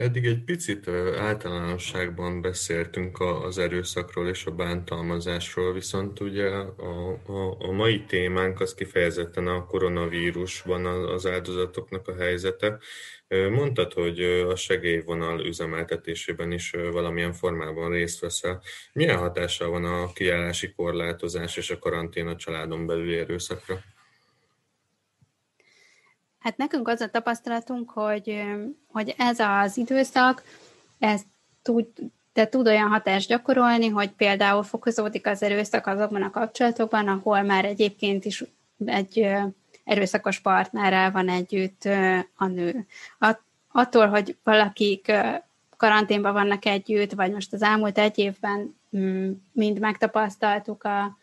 [0.00, 0.88] Eddig egy picit
[1.18, 8.74] általánosságban beszéltünk az erőszakról és a bántalmazásról, viszont ugye a, a, a mai témánk az
[8.74, 12.78] kifejezetten a koronavírusban az áldozatoknak a helyzete.
[13.28, 18.62] Mondtad, hogy a segélyvonal üzemeltetésében is valamilyen formában részt veszel.
[18.92, 23.80] Milyen hatással van a kiállási korlátozás és a karantén a családon belüli erőszakra?
[26.40, 28.42] Hát nekünk az a tapasztalatunk, hogy,
[28.92, 30.42] hogy ez az időszak,
[30.98, 31.22] ez
[31.62, 31.86] tud,
[32.32, 37.64] de tud olyan hatást gyakorolni, hogy például fokozódik az erőszak azokban a kapcsolatokban, ahol már
[37.64, 38.44] egyébként is
[38.84, 39.28] egy
[39.84, 41.84] erőszakos partnerrel van együtt
[42.36, 42.86] a nő.
[43.72, 45.12] Attól, hogy valakik
[45.76, 51.18] karanténban vannak együtt, vagy most az elmúlt egy évben mm, mind megtapasztaltuk a,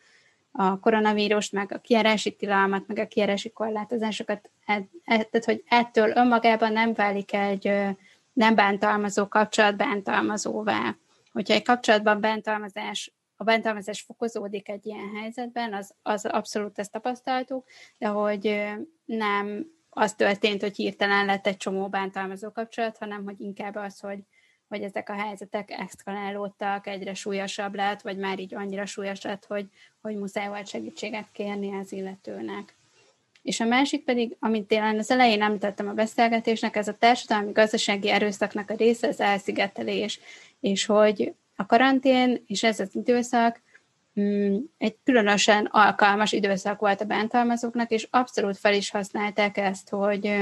[0.60, 6.12] a koronavírust, meg a kiárási tilalmat, meg a kiárási korlátozásokat, e, e, tehát hogy ettől
[6.16, 7.72] önmagában nem válik egy
[8.34, 10.96] nem bántalmazó kapcsolat bántalmazóvá.
[11.32, 17.68] Hogyha egy kapcsolatban bántalmazás, a bántalmazás fokozódik egy ilyen helyzetben, az, az abszolút ezt tapasztaltuk,
[17.98, 18.64] de hogy
[19.06, 24.20] nem az történt, hogy hirtelen lett egy csomó bántalmazó kapcsolat, hanem hogy inkább az, hogy,
[24.70, 29.66] hogy ezek a helyzetek exkalálódtak, egyre súlyosabb lett, vagy már így annyira súlyos lett, hogy,
[30.02, 32.76] hogy muszáj volt segítséget kérni az illetőnek.
[33.42, 38.10] És a másik pedig, amit tényleg az elején említettem a beszélgetésnek, ez a társadalmi gazdasági
[38.10, 40.20] erőszaknak a része az elszigetelés,
[40.60, 43.62] és hogy a karantén és ez az időszak
[44.20, 50.36] mm, egy különösen alkalmas időszak volt a bántalmazóknak, és abszolút fel is használták ezt, hogy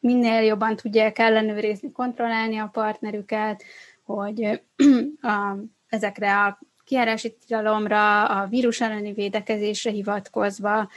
[0.00, 3.62] minél jobban tudják ellenőrizni, kontrollálni a partnerüket,
[4.04, 4.62] hogy
[5.20, 5.56] a,
[5.88, 10.88] ezekre a kiárási tilalomra, a vírus elleni védekezésre hivatkozva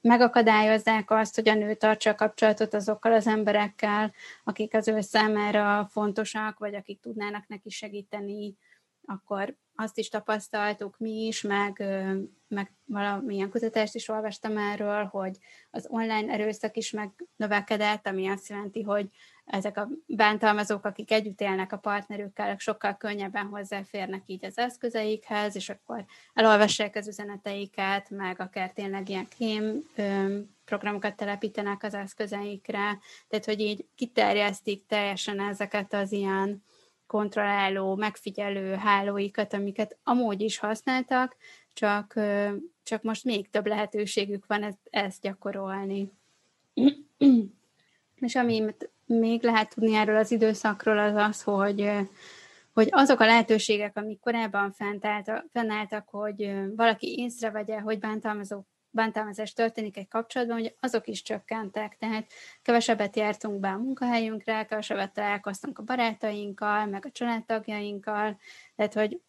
[0.00, 4.12] megakadályozzák azt, hogy a nő tartsa a kapcsolatot azokkal az emberekkel,
[4.44, 8.54] akik az ő számára fontosak, vagy akik tudnának neki segíteni,
[9.04, 11.84] akkor azt is tapasztaltuk mi is, meg,
[12.48, 15.36] meg valamilyen kutatást is olvastam erről, hogy
[15.70, 19.08] az online erőszak is megnövekedett, ami azt jelenti, hogy
[19.44, 25.68] ezek a bántalmazók, akik együtt élnek a partnerükkel, sokkal könnyebben hozzáférnek így az eszközeikhez, és
[25.68, 29.82] akkor elolvassák az üzeneteiket, meg akár tényleg ilyen kém
[30.64, 32.98] programokat telepítenek az eszközeikre,
[33.28, 36.62] tehát hogy így kiterjesztik teljesen ezeket az ilyen
[37.12, 41.36] kontrolláló, megfigyelő hálóikat, amiket amúgy is használtak,
[41.72, 42.14] csak,
[42.82, 46.12] csak most még több lehetőségük van ezt, ezt gyakorolni.
[48.26, 51.90] És amit még lehet tudni erről az időszakról, az az, hogy,
[52.72, 54.74] hogy azok a lehetőségek, amik korábban
[55.52, 62.26] fennálltak, hogy valaki észrevegye, hogy bántalmazó bántalmazás történik egy kapcsolatban, hogy azok is csökkentek, tehát
[62.62, 68.38] kevesebbet jártunk be a munkahelyünkre, kevesebbet találkoztunk a barátainkkal, meg a családtagjainkkal,
[68.76, 69.20] tehát hogy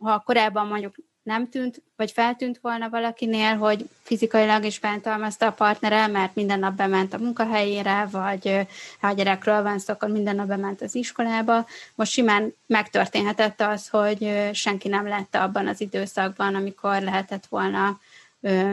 [0.00, 6.06] ha korábban mondjuk nem tűnt, vagy feltűnt volna valakinél, hogy fizikailag is bántalmazta a partnere,
[6.06, 8.66] mert minden nap bement a munkahelyére, vagy
[9.00, 11.66] ha a gyerekről van szó, akkor minden nap bement az iskolába.
[11.94, 18.00] Most simán megtörténhetett az, hogy senki nem lette abban az időszakban, amikor lehetett volna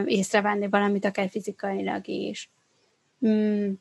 [0.04, 2.50] észrevenni valamit, akár fizikailag is.
[3.26, 3.72] Mm.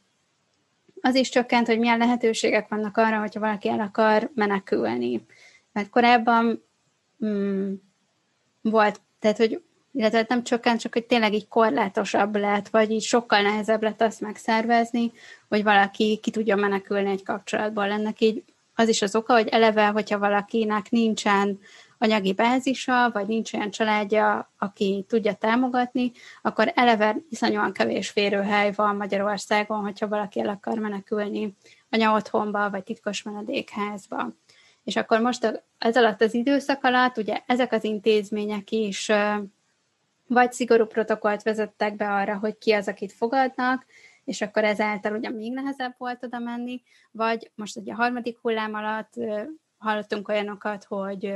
[1.01, 5.25] Az is csökkent, hogy milyen lehetőségek vannak arra, hogyha valaki el akar menekülni.
[5.71, 6.63] Mert korábban
[7.25, 7.73] mm,
[8.61, 9.61] volt, tehát hogy
[9.97, 14.21] illetve nem csökkent, csak hogy tényleg így korlátosabb lett, vagy így sokkal nehezebb lett azt
[14.21, 15.11] megszervezni,
[15.49, 17.91] hogy valaki ki tudja menekülni egy kapcsolatból.
[17.91, 18.43] Ennek így
[18.75, 21.59] az is az oka, hogy eleve, hogyha valakinek nincsen
[21.97, 28.95] anyagi bázisa, vagy nincs olyan családja, aki tudja támogatni, akkor eleve iszonyúan kevés férőhely van
[28.95, 31.55] Magyarországon, hogyha valaki el akar menekülni
[31.89, 34.29] anya otthonba, vagy titkos menedékházba.
[34.83, 39.11] És akkor most ez alatt az időszak alatt ugye ezek az intézmények is
[40.27, 43.85] vagy szigorú protokollt vezettek be arra, hogy ki az, akit fogadnak,
[44.23, 46.81] és akkor ezáltal ugye még nehezebb volt oda menni,
[47.11, 49.13] vagy most ugye a harmadik hullám alatt
[49.77, 51.33] hallottunk olyanokat, hogy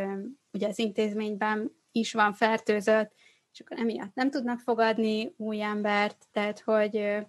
[0.52, 3.12] ugye az intézményben is van fertőzött,
[3.54, 7.26] és akkor emiatt nem tudnak fogadni új embert, tehát hogy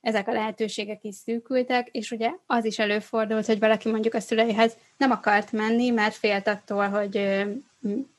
[0.00, 4.76] ezek a lehetőségek is szűkültek, és ugye az is előfordult, hogy valaki mondjuk a szüleihez
[4.96, 7.44] nem akart menni, mert félt attól, hogy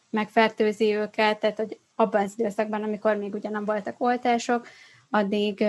[0.10, 4.68] megfertőzi őket, tehát hogy abban az időszakban, amikor még ugye nem voltak oltások,
[5.10, 5.64] addig,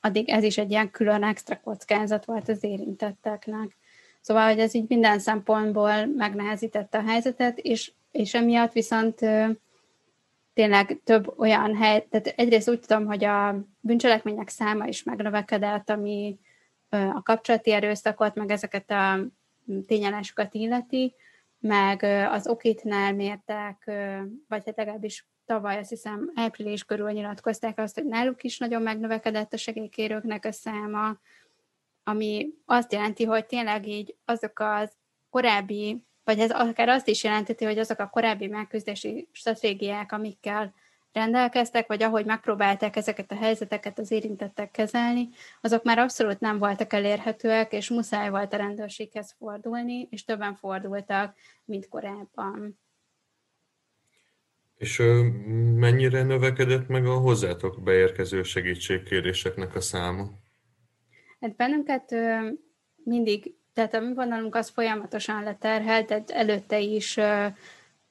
[0.00, 3.76] addig ez is egy ilyen külön extra kockázat volt az érintetteknek.
[4.20, 9.20] Szóval, hogy ez így minden szempontból megnehezítette a helyzetet, és, és emiatt viszont
[10.54, 16.38] tényleg több olyan hely, tehát egyrészt úgy tudom, hogy a bűncselekmények száma is megnövekedett, ami
[16.88, 19.18] a kapcsolati erőszakot, meg ezeket a
[19.86, 21.14] tényállásokat illeti,
[21.60, 23.84] meg az okitnál mértek,
[24.48, 29.52] vagy hát legalábbis tavaly azt hiszem április körül nyilatkozták azt, hogy náluk is nagyon megnövekedett
[29.52, 31.18] a segélykérőknek a száma,
[32.08, 34.92] ami azt jelenti, hogy tényleg így azok az
[35.30, 40.74] korábbi, vagy ez akár azt is jelenteti, hogy azok a korábbi megküzdési stratégiák, amikkel
[41.12, 45.28] rendelkeztek, vagy ahogy megpróbálták ezeket a helyzeteket az érintettek kezelni,
[45.60, 51.34] azok már abszolút nem voltak elérhetőek, és muszáj volt a rendőrséghez fordulni, és többen fordultak,
[51.64, 52.78] mint korábban.
[54.76, 55.02] És
[55.74, 60.46] mennyire növekedett meg a hozzátok beérkező segítségkéréseknek a száma?
[61.40, 62.14] Hát bennünket
[63.04, 67.18] mindig, tehát a mi vonalunk az folyamatosan leterhelt, tehát előtte is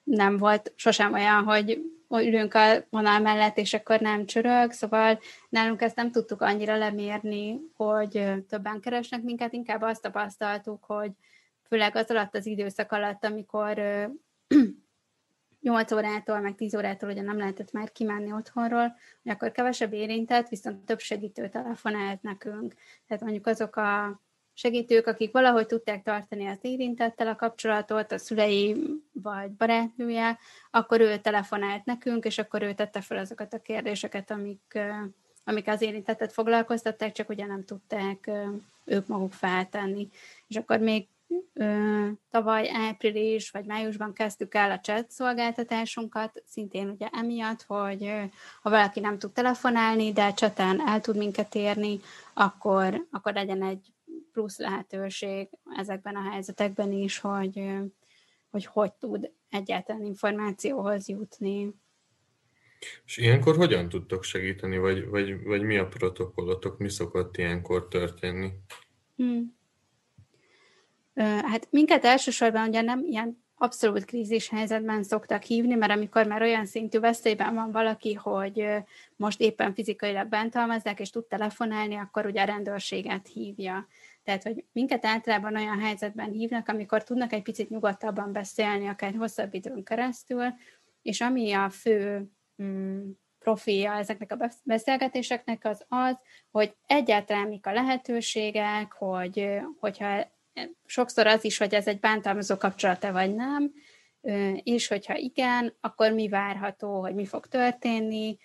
[0.03, 5.19] nem volt sosem olyan, hogy ülünk a vonal mellett, és akkor nem csörög, szóval
[5.49, 11.11] nálunk ezt nem tudtuk annyira lemérni, hogy többen keresnek minket, inkább azt tapasztaltuk, hogy
[11.67, 13.79] főleg az alatt az időszak alatt, amikor
[15.67, 20.49] 8 órától, meg 10 órától ugye nem lehetett már kimenni otthonról, hogy akkor kevesebb érintett,
[20.49, 22.73] viszont több segítő telefonált nekünk.
[23.07, 24.21] Tehát mondjuk azok a
[24.53, 28.75] segítők, akik valahogy tudták tartani az érintettel a kapcsolatot, a szülei
[29.11, 30.37] vagy barátnője,
[30.71, 34.79] akkor ő telefonált nekünk, és akkor ő tette fel azokat a kérdéseket, amik,
[35.43, 38.29] amik az érintettet foglalkoztatták, csak ugye nem tudták
[38.85, 40.09] ők maguk feltenni.
[40.47, 41.07] És akkor még
[42.29, 48.11] tavaly április vagy májusban kezdtük el a chat szolgáltatásunkat, szintén ugye emiatt, hogy
[48.61, 51.99] ha valaki nem tud telefonálni, de cseten el tud minket érni,
[52.33, 53.93] akkor, akkor legyen egy
[54.31, 57.61] plusz lehetőség ezekben a helyzetekben is, hogy
[58.49, 61.73] hogy, hogy tud egyáltalán információhoz jutni.
[63.05, 68.51] És ilyenkor hogyan tudtok segíteni, vagy, vagy, vagy mi a protokollotok, mi szokott ilyenkor történni?
[69.15, 69.56] Hmm.
[71.23, 76.65] Hát minket elsősorban ugye nem ilyen abszolút krízis helyzetben szoktak hívni, mert amikor már olyan
[76.65, 78.67] szintű veszélyben van valaki, hogy
[79.15, 83.87] most éppen fizikailag bántalmazzák, és tud telefonálni, akkor ugye a rendőrséget hívja.
[84.23, 89.53] Tehát, hogy minket általában olyan helyzetben hívnak, amikor tudnak egy picit nyugodtabban beszélni, akár hosszabb
[89.53, 90.45] időn keresztül,
[91.01, 92.29] és ami a fő
[92.63, 93.09] mm,
[93.39, 96.17] profilja ezeknek a beszélgetéseknek az az,
[96.51, 100.35] hogy egyáltalán mik a lehetőségek, hogy, hogyha
[100.85, 103.71] sokszor az is, hogy ez egy bántalmazó kapcsolata vagy nem,
[104.63, 108.37] és hogyha igen, akkor mi várható, hogy mi fog történni,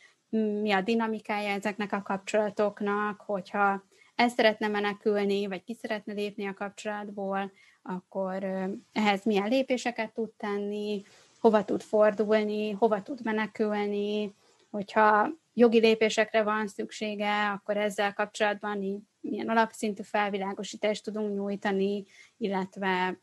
[0.60, 3.84] mi a dinamikája ezeknek a kapcsolatoknak, hogyha
[4.14, 7.52] el szeretne menekülni, vagy ki szeretne lépni a kapcsolatból,
[7.82, 8.44] akkor
[8.92, 11.02] ehhez milyen lépéseket tud tenni,
[11.38, 14.34] hova tud fordulni, hova tud menekülni,
[14.70, 22.05] hogyha jogi lépésekre van szüksége, akkor ezzel kapcsolatban milyen alapszintű felvilágosítást tudunk nyújtani,
[22.37, 23.18] illetve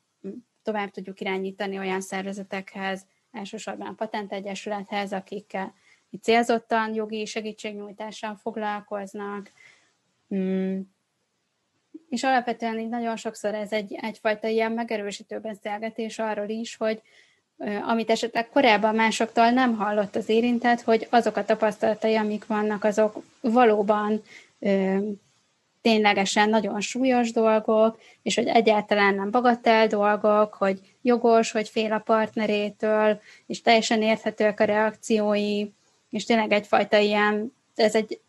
[0.64, 5.74] tovább tudjuk irányítani olyan szervezetekhez, elsősorban a Patentegyesülethez, akikkel
[6.22, 9.52] célzottan jogi segítségnyújtással foglalkoznak,
[10.36, 10.80] Mm.
[12.10, 17.02] És alapvetően így nagyon sokszor ez egy, egyfajta ilyen megerősítő beszélgetés arról is, hogy
[17.88, 23.24] amit esetleg korábban másoktól nem hallott az érintett, hogy azok a tapasztalatai, amik vannak, azok
[23.41, 24.22] valóban
[25.82, 31.99] ténylegesen nagyon súlyos dolgok, és hogy egyáltalán nem bagatel dolgok, hogy jogos, hogy fél a
[31.99, 35.65] partnerétől, és teljesen érthetőek a reakciói,
[36.09, 38.21] és tényleg egyfajta ilyen ez egy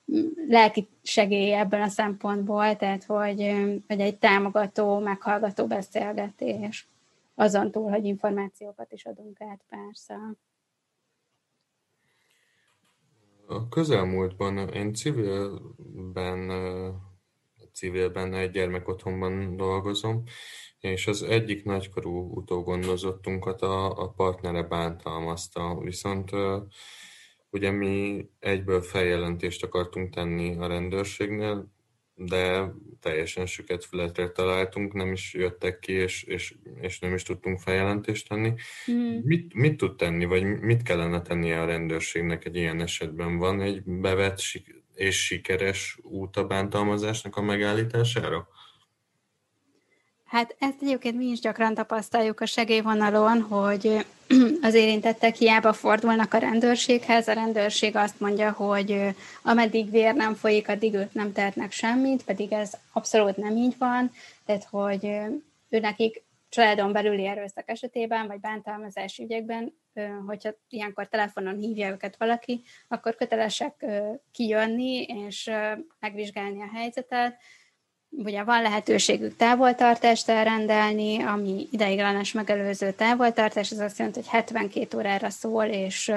[0.49, 3.55] lelki segély ebben a szempontból, tehát hogy,
[3.87, 6.89] hogy egy támogató, meghallgató beszélgetés.
[7.35, 10.19] Azon túl, hogy információkat is adunk át, persze.
[13.47, 16.51] A közelmúltban én civilben,
[17.81, 20.23] civilben egy gyermekotthonban dolgozom,
[20.81, 26.31] és az egyik nagykorú utógondozottunkat a, a partnere bántalmazta, viszont
[27.51, 31.73] Ugye mi egyből feljelentést akartunk tenni a rendőrségnél,
[32.15, 37.61] de teljesen süket fületre találtunk, nem is jöttek ki, és, és, és nem is tudtunk
[37.61, 38.53] feljelentést tenni.
[38.91, 39.19] Mm.
[39.23, 43.37] Mit, mit tud tenni, vagy mit kellene tennie a rendőrségnek egy ilyen esetben?
[43.37, 44.39] Van egy bevett
[45.01, 48.49] és sikeres út a bántalmazásnak a megállítására?
[50.25, 54.07] Hát ezt egyébként mi is gyakran tapasztaljuk a segélyvonalon, hogy
[54.69, 60.69] az érintettek hiába fordulnak a rendőrséghez, a rendőrség azt mondja, hogy ameddig vér nem folyik,
[60.69, 64.13] addig őt nem tehetnek semmit, pedig ez abszolút nem így van,
[64.47, 65.05] tehát hogy
[65.69, 69.75] ő nekik családon belüli erőszak esetében, vagy bántalmazás ügyekben,
[70.27, 73.87] hogyha ilyenkor telefonon hívja őket valaki, akkor kötelesek
[74.33, 75.51] kijönni és
[75.99, 77.37] megvizsgálni a helyzetet,
[78.11, 85.31] ugye van lehetőségük távoltartást elrendelni, ami ideiglenes megelőző távoltartás, ez azt jelenti, hogy 72 órára
[85.31, 86.13] szól, és,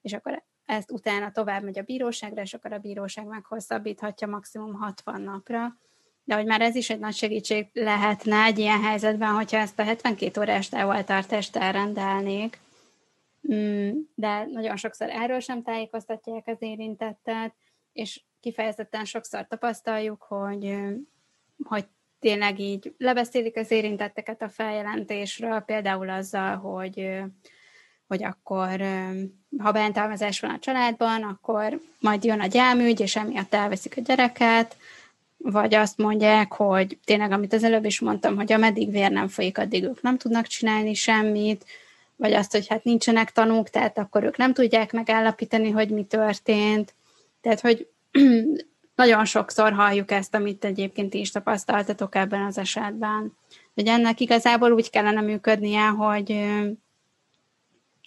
[0.00, 5.20] és akkor ezt utána tovább megy a bíróságra, és akkor a bíróság meghosszabbíthatja maximum 60
[5.20, 5.76] napra.
[6.24, 9.82] De hogy már ez is egy nagy segítség lehetne egy ilyen helyzetben, hogyha ezt a
[9.82, 12.58] 72 órás távoltartást elrendelnék,
[13.52, 17.54] mm, de nagyon sokszor erről sem tájékoztatják az érintettet,
[17.92, 20.74] és kifejezetten sokszor tapasztaljuk, hogy,
[21.64, 21.84] hogy
[22.18, 27.20] tényleg így lebeszélik az érintetteket a feljelentésről, például azzal, hogy,
[28.06, 28.80] hogy akkor,
[29.58, 34.76] ha bántalmazás van a családban, akkor majd jön a gyámügy, és emiatt elveszik a gyereket,
[35.42, 39.58] vagy azt mondják, hogy tényleg, amit az előbb is mondtam, hogy ameddig vér nem folyik,
[39.58, 41.64] addig ők nem tudnak csinálni semmit,
[42.16, 46.94] vagy azt, hogy hát nincsenek tanúk, tehát akkor ők nem tudják megállapítani, hogy mi történt.
[47.40, 47.88] Tehát, hogy
[48.94, 53.36] nagyon sokszor halljuk ezt, amit egyébként is tapasztaltatok ebben az esetben.
[53.74, 56.46] Hogy ennek igazából úgy kellene működnie, hogy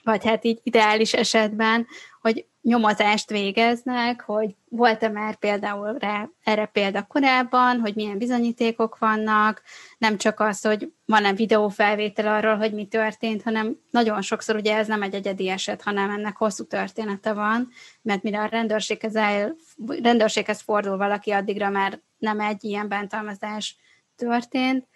[0.04, 1.88] vagy hát így ideális esetben,
[2.22, 9.62] hogy nyomozást végeznek, hogy volt-e már például rá, erre példa korábban, hogy milyen bizonyítékok vannak,
[9.98, 14.88] nem csak az, hogy van-e videófelvétel arról, hogy mi történt, hanem nagyon sokszor ugye ez
[14.88, 17.70] nem egy egyedi eset, hanem ennek hosszú története van,
[18.02, 19.56] mert mire a rendőrséghez, el,
[20.02, 23.78] rendőrséghez fordul valaki, addigra már nem egy ilyen bántalmazás
[24.16, 24.88] történt,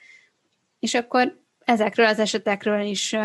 [0.80, 3.16] és akkor ezekről az esetekről is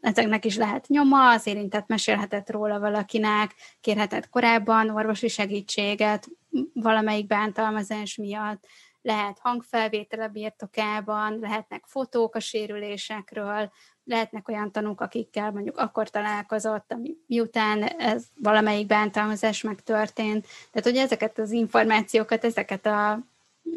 [0.00, 6.28] ezeknek is lehet nyoma, az érintett mesélhetett róla valakinek, kérhetett korábban orvosi segítséget
[6.72, 8.66] valamelyik bántalmazás miatt,
[9.02, 13.70] lehet hangfelvétel a birtokában, lehetnek fotók a sérülésekről,
[14.04, 20.46] lehetnek olyan tanúk, akikkel mondjuk akkor találkozott, ami, miután ez valamelyik bántalmazás megtörtént.
[20.70, 23.10] Tehát, hogy ezeket az információkat, ezeket a,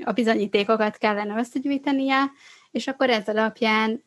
[0.03, 2.31] a bizonyítékokat kellene összegyűjtenie,
[2.71, 4.03] és akkor ez alapján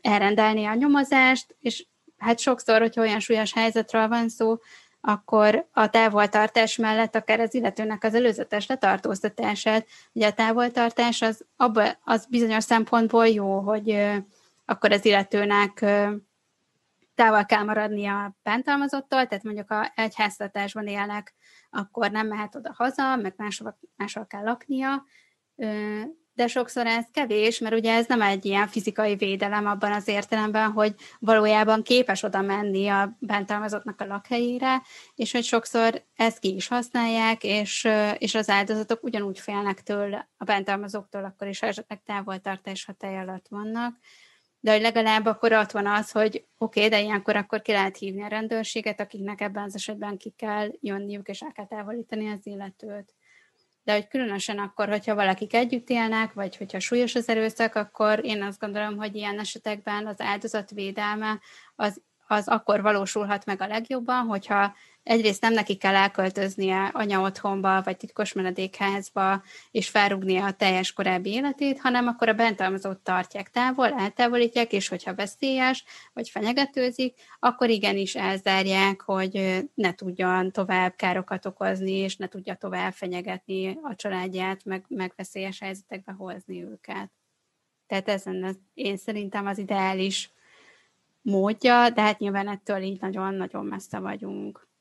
[0.00, 1.86] elrendelni a nyomozást, és
[2.18, 4.58] hát sokszor, hogyha olyan súlyos helyzetről van szó,
[5.00, 11.98] akkor a távoltartás mellett akár az illetőnek az előzetes letartóztatását, ugye a távoltartás az, abba,
[12.04, 14.10] az bizonyos szempontból jó, hogy
[14.64, 15.84] akkor az illetőnek
[17.14, 21.34] távol kell maradni a bántalmazottól, tehát mondjuk ha egy háztartásban élnek,
[21.70, 25.04] akkor nem mehet oda haza, meg máshol, máshol kell laknia,
[26.34, 30.70] de sokszor ez kevés, mert ugye ez nem egy ilyen fizikai védelem abban az értelemben,
[30.70, 34.82] hogy valójában képes oda menni a bántalmazottnak a lakhelyére,
[35.14, 40.44] és hogy sokszor ezt ki is használják, és, és az áldozatok ugyanúgy félnek tőle a
[40.44, 43.96] bántalmazóktól, akkor is esetleg távoltartás hatály alatt vannak,
[44.60, 47.96] de hogy legalább akkor ott van az, hogy oké, okay, de ilyenkor akkor ki lehet
[47.96, 52.46] hívni a rendőrséget, akiknek ebben az esetben ki kell jönniük, és el kell távolítani az
[52.46, 53.14] illetőt
[53.84, 58.42] de hogy különösen akkor, hogyha valakik együtt élnek, vagy hogyha súlyos az erőszak, akkor én
[58.42, 61.40] azt gondolom, hogy ilyen esetekben az áldozat védelme
[61.74, 64.74] az, az akkor valósulhat meg a legjobban, hogyha
[65.04, 71.30] egyrészt nem neki kell elköltöznie anya otthonba, vagy titkos menedékházba, és felrúgnia a teljes korábbi
[71.30, 78.14] életét, hanem akkor a bentalmazót tartják távol, eltávolítják, és hogyha veszélyes, vagy fenyegetőzik, akkor igenis
[78.14, 84.84] elzárják, hogy ne tudjon tovább károkat okozni, és ne tudja tovább fenyegetni a családját, meg,
[84.88, 87.10] meg veszélyes helyzetekbe hozni őket.
[87.86, 88.24] Tehát ez
[88.74, 90.32] én szerintem az ideális
[91.22, 94.72] módja, de hát nyilván ettől így nagyon-nagyon messze vagyunk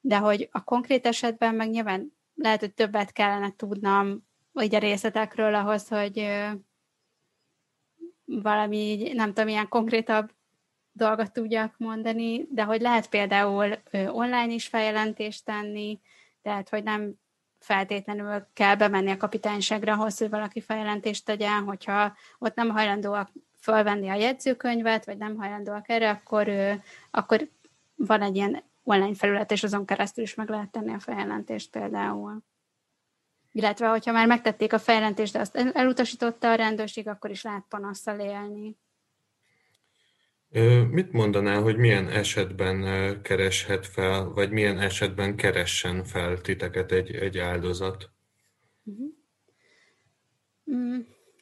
[0.00, 4.28] de hogy a konkrét esetben meg nyilván lehet, hogy többet kellene tudnom
[4.62, 6.26] így a részletekről ahhoz, hogy
[8.24, 10.30] valami, nem tudom, ilyen konkrétabb
[10.92, 16.00] dolgot tudjak mondani, de hogy lehet például online is feljelentést tenni,
[16.42, 17.14] tehát hogy nem
[17.58, 23.28] feltétlenül kell bemenni a kapitányságra ahhoz, hogy valaki feljelentést tegyen, hogyha ott nem hajlandóak
[23.60, 26.50] fölvenni a jegyzőkönyvet, vagy nem hajlandóak erre, akkor,
[27.10, 27.48] akkor
[27.94, 32.42] van egy ilyen online felület, és azon keresztül is meg lehet tenni a feljelentést például.
[33.52, 38.18] Illetve, hogyha már megtették a feljelentést, de azt elutasította a rendőrség, akkor is lehet panasszal
[38.18, 38.76] élni.
[40.90, 42.82] Mit mondanál, hogy milyen esetben
[43.22, 48.10] kereshet fel, vagy milyen esetben keressen fel titeket egy, egy áldozat?
[48.84, 49.18] Uh-huh.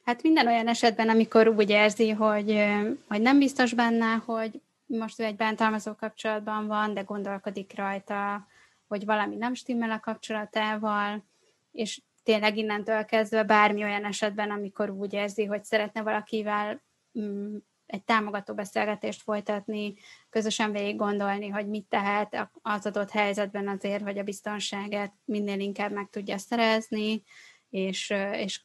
[0.05, 2.65] Hát minden olyan esetben, amikor úgy érzi, hogy,
[3.09, 8.47] hogy nem biztos benne, hogy most ő egy bántalmazó kapcsolatban van, de gondolkodik rajta,
[8.87, 11.25] hogy valami nem stimmel a kapcsolatával,
[11.73, 16.83] és tényleg innentől kezdve bármi olyan esetben, amikor úgy érzi, hogy szeretne valakivel
[17.21, 19.95] mm, egy támogató beszélgetést folytatni,
[20.31, 25.93] közösen végig gondolni, hogy mit tehet az adott helyzetben azért, hogy a biztonságát minél inkább
[25.93, 27.23] meg tudja szerezni,
[27.71, 28.61] és, és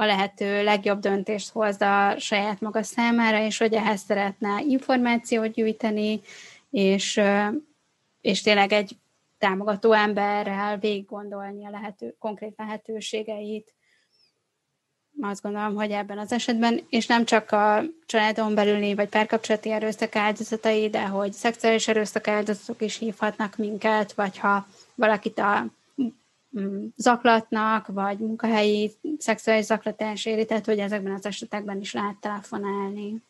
[0.00, 6.20] a lehető legjobb döntést hozza saját maga számára, és hogy ehhez szeretne információt gyűjteni,
[6.70, 7.20] és,
[8.20, 8.96] és tényleg egy
[9.38, 13.74] támogató emberrel végig gondolni a lehető, konkrét lehetőségeit.
[15.20, 20.16] Azt gondolom, hogy ebben az esetben, és nem csak a családon belüli vagy párkapcsolati erőszak
[20.16, 25.66] áldozatai, de hogy szexuális erőszak áldozatok is hívhatnak minket, vagy ha valakit a
[26.96, 33.22] zaklatnak, vagy munkahelyi szexuális zaklatás éri, tehát hogy ezekben az esetekben is lehet telefonálni.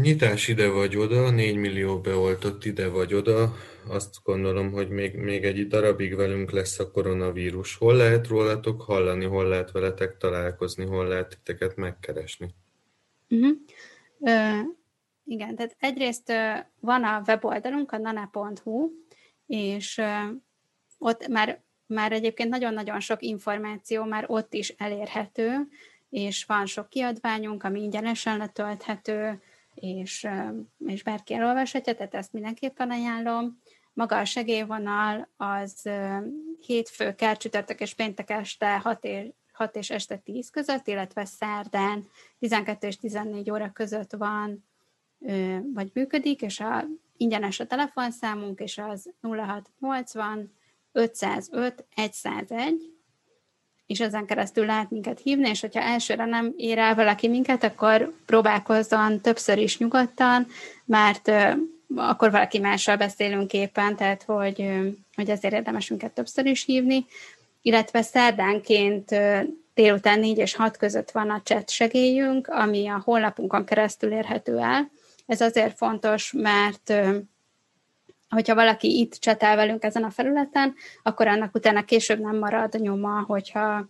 [0.00, 3.54] Nyitás ide vagy oda, 4 millió beoltott ide vagy oda.
[3.88, 7.76] Azt gondolom, hogy még, még egy darabig velünk lesz a koronavírus.
[7.76, 12.54] Hol lehet rólatok hallani, hol lehet veletek találkozni, hol lehet titeket megkeresni?
[13.28, 13.56] Uh-huh.
[14.20, 14.60] Ö,
[15.24, 16.50] igen, tehát egyrészt ö,
[16.80, 18.90] van a weboldalunk, a nana.hu,
[19.50, 20.00] és
[20.98, 25.68] ott már, már egyébként nagyon-nagyon sok információ már ott is elérhető,
[26.10, 29.42] és van sok kiadványunk, ami ingyenesen letölthető,
[29.74, 30.28] és,
[30.86, 33.60] és bárki elolvashatja, tehát ezt mindenképpen ajánlom.
[33.92, 35.90] Maga a segélyvonal az
[36.60, 42.86] hétfőkkel, csütörtök és péntek este 6 és, 6 és este 10 között, illetve szerdán 12
[42.86, 44.64] és 14 óra között van,
[45.72, 46.84] vagy működik, és a,
[47.20, 50.52] ingyenes a telefonszámunk, és az 0680
[50.92, 53.00] 505 101,
[53.86, 58.14] és ezen keresztül lehet minket hívni, és hogyha elsőre nem ér el valaki minket, akkor
[58.26, 60.46] próbálkozzon többször is nyugodtan,
[60.84, 61.30] mert
[61.96, 64.68] akkor valaki mással beszélünk éppen, tehát hogy,
[65.14, 67.06] hogy ezért érdemes minket többször is hívni,
[67.62, 69.14] illetve szerdánként
[69.74, 74.90] délután 4 és 6 között van a chat segélyünk, ami a honlapunkon keresztül érhető el.
[75.30, 76.92] Ez azért fontos, mert
[78.28, 83.22] hogyha valaki itt csetel velünk ezen a felületen, akkor annak utána később nem marad nyoma,
[83.22, 83.88] hogyha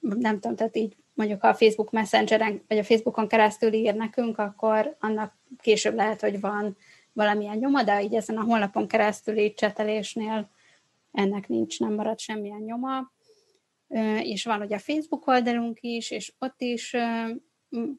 [0.00, 4.38] nem tudom, tehát így mondjuk ha a Facebook Messengeren, vagy a Facebookon keresztül ír nekünk,
[4.38, 6.76] akkor annak később lehet, hogy van
[7.12, 10.50] valamilyen nyoma, de így ezen a honlapon keresztüli csetelésnél
[11.12, 13.12] ennek nincs, nem marad semmilyen nyoma.
[14.20, 16.96] És van ugye a Facebook oldalunk is, és ott is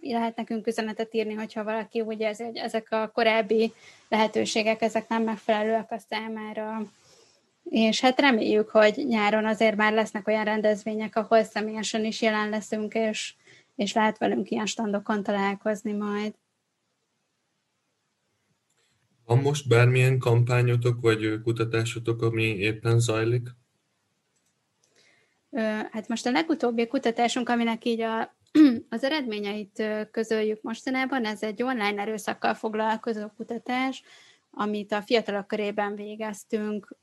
[0.01, 3.73] lehet nekünk üzenetet írni, hogyha valaki úgy érzi, hogy ezek a korábbi
[4.09, 6.81] lehetőségek, ezek nem megfelelőek a számára.
[7.63, 12.93] És hát reméljük, hogy nyáron azért már lesznek olyan rendezvények, ahol személyesen is jelen leszünk,
[12.93, 13.33] és,
[13.75, 16.33] és lehet velünk ilyen standokon találkozni majd.
[19.25, 23.47] Van most bármilyen kampányotok vagy kutatásotok, ami éppen zajlik?
[25.91, 28.35] Hát most a legutóbbi kutatásunk, aminek így a
[28.89, 34.03] az eredményeit közöljük mostanában, ez egy online erőszakkal foglalkozó kutatás,
[34.51, 36.97] amit a fiatalok körében végeztünk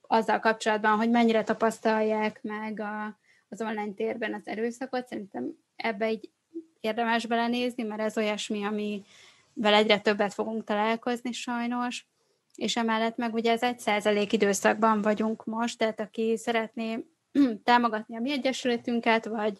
[0.00, 3.18] azzal kapcsolatban, hogy mennyire tapasztalják meg a,
[3.48, 5.06] az online térben az erőszakot.
[5.06, 6.30] Szerintem ebbe egy
[6.80, 12.06] érdemes belenézni, mert ez olyasmi, amivel egyre többet fogunk találkozni sajnos,
[12.54, 17.06] és emellett meg ugye ez egy százalék időszakban vagyunk most, tehát aki szeretné
[17.64, 19.58] támogatni a mi egyesületünket, vagy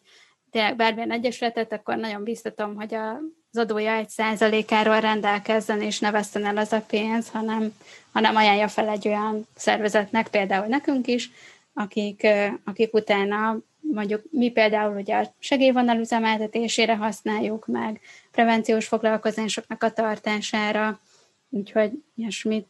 [0.51, 6.45] tényleg bármilyen egyesületet, akkor nagyon biztatom, hogy az adója egy százalékáról rendelkezzen, és ne veszten
[6.45, 7.75] el az a pénz, hanem,
[8.13, 11.31] hanem ajánlja fel egy olyan szervezetnek, például nekünk is,
[11.75, 12.27] akik,
[12.65, 18.01] akik utána mondjuk mi például ugye a segélyvonal üzemeltetésére használjuk meg,
[18.31, 21.01] prevenciós foglalkozásoknak a tartására,
[21.49, 22.67] úgyhogy ilyesmit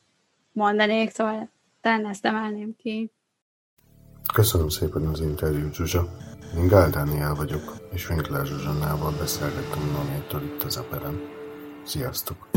[0.53, 1.51] mondanék, szóval
[1.81, 3.11] talán ezt emelném ki.
[4.35, 6.09] Köszönöm szépen az interjút, Zsuzsa.
[6.57, 11.21] Én Gál Dániel vagyok, és Winkler Zsuzsannával beszélgettem Nonétől itt az Eperen.
[11.85, 12.51] Sziasztok!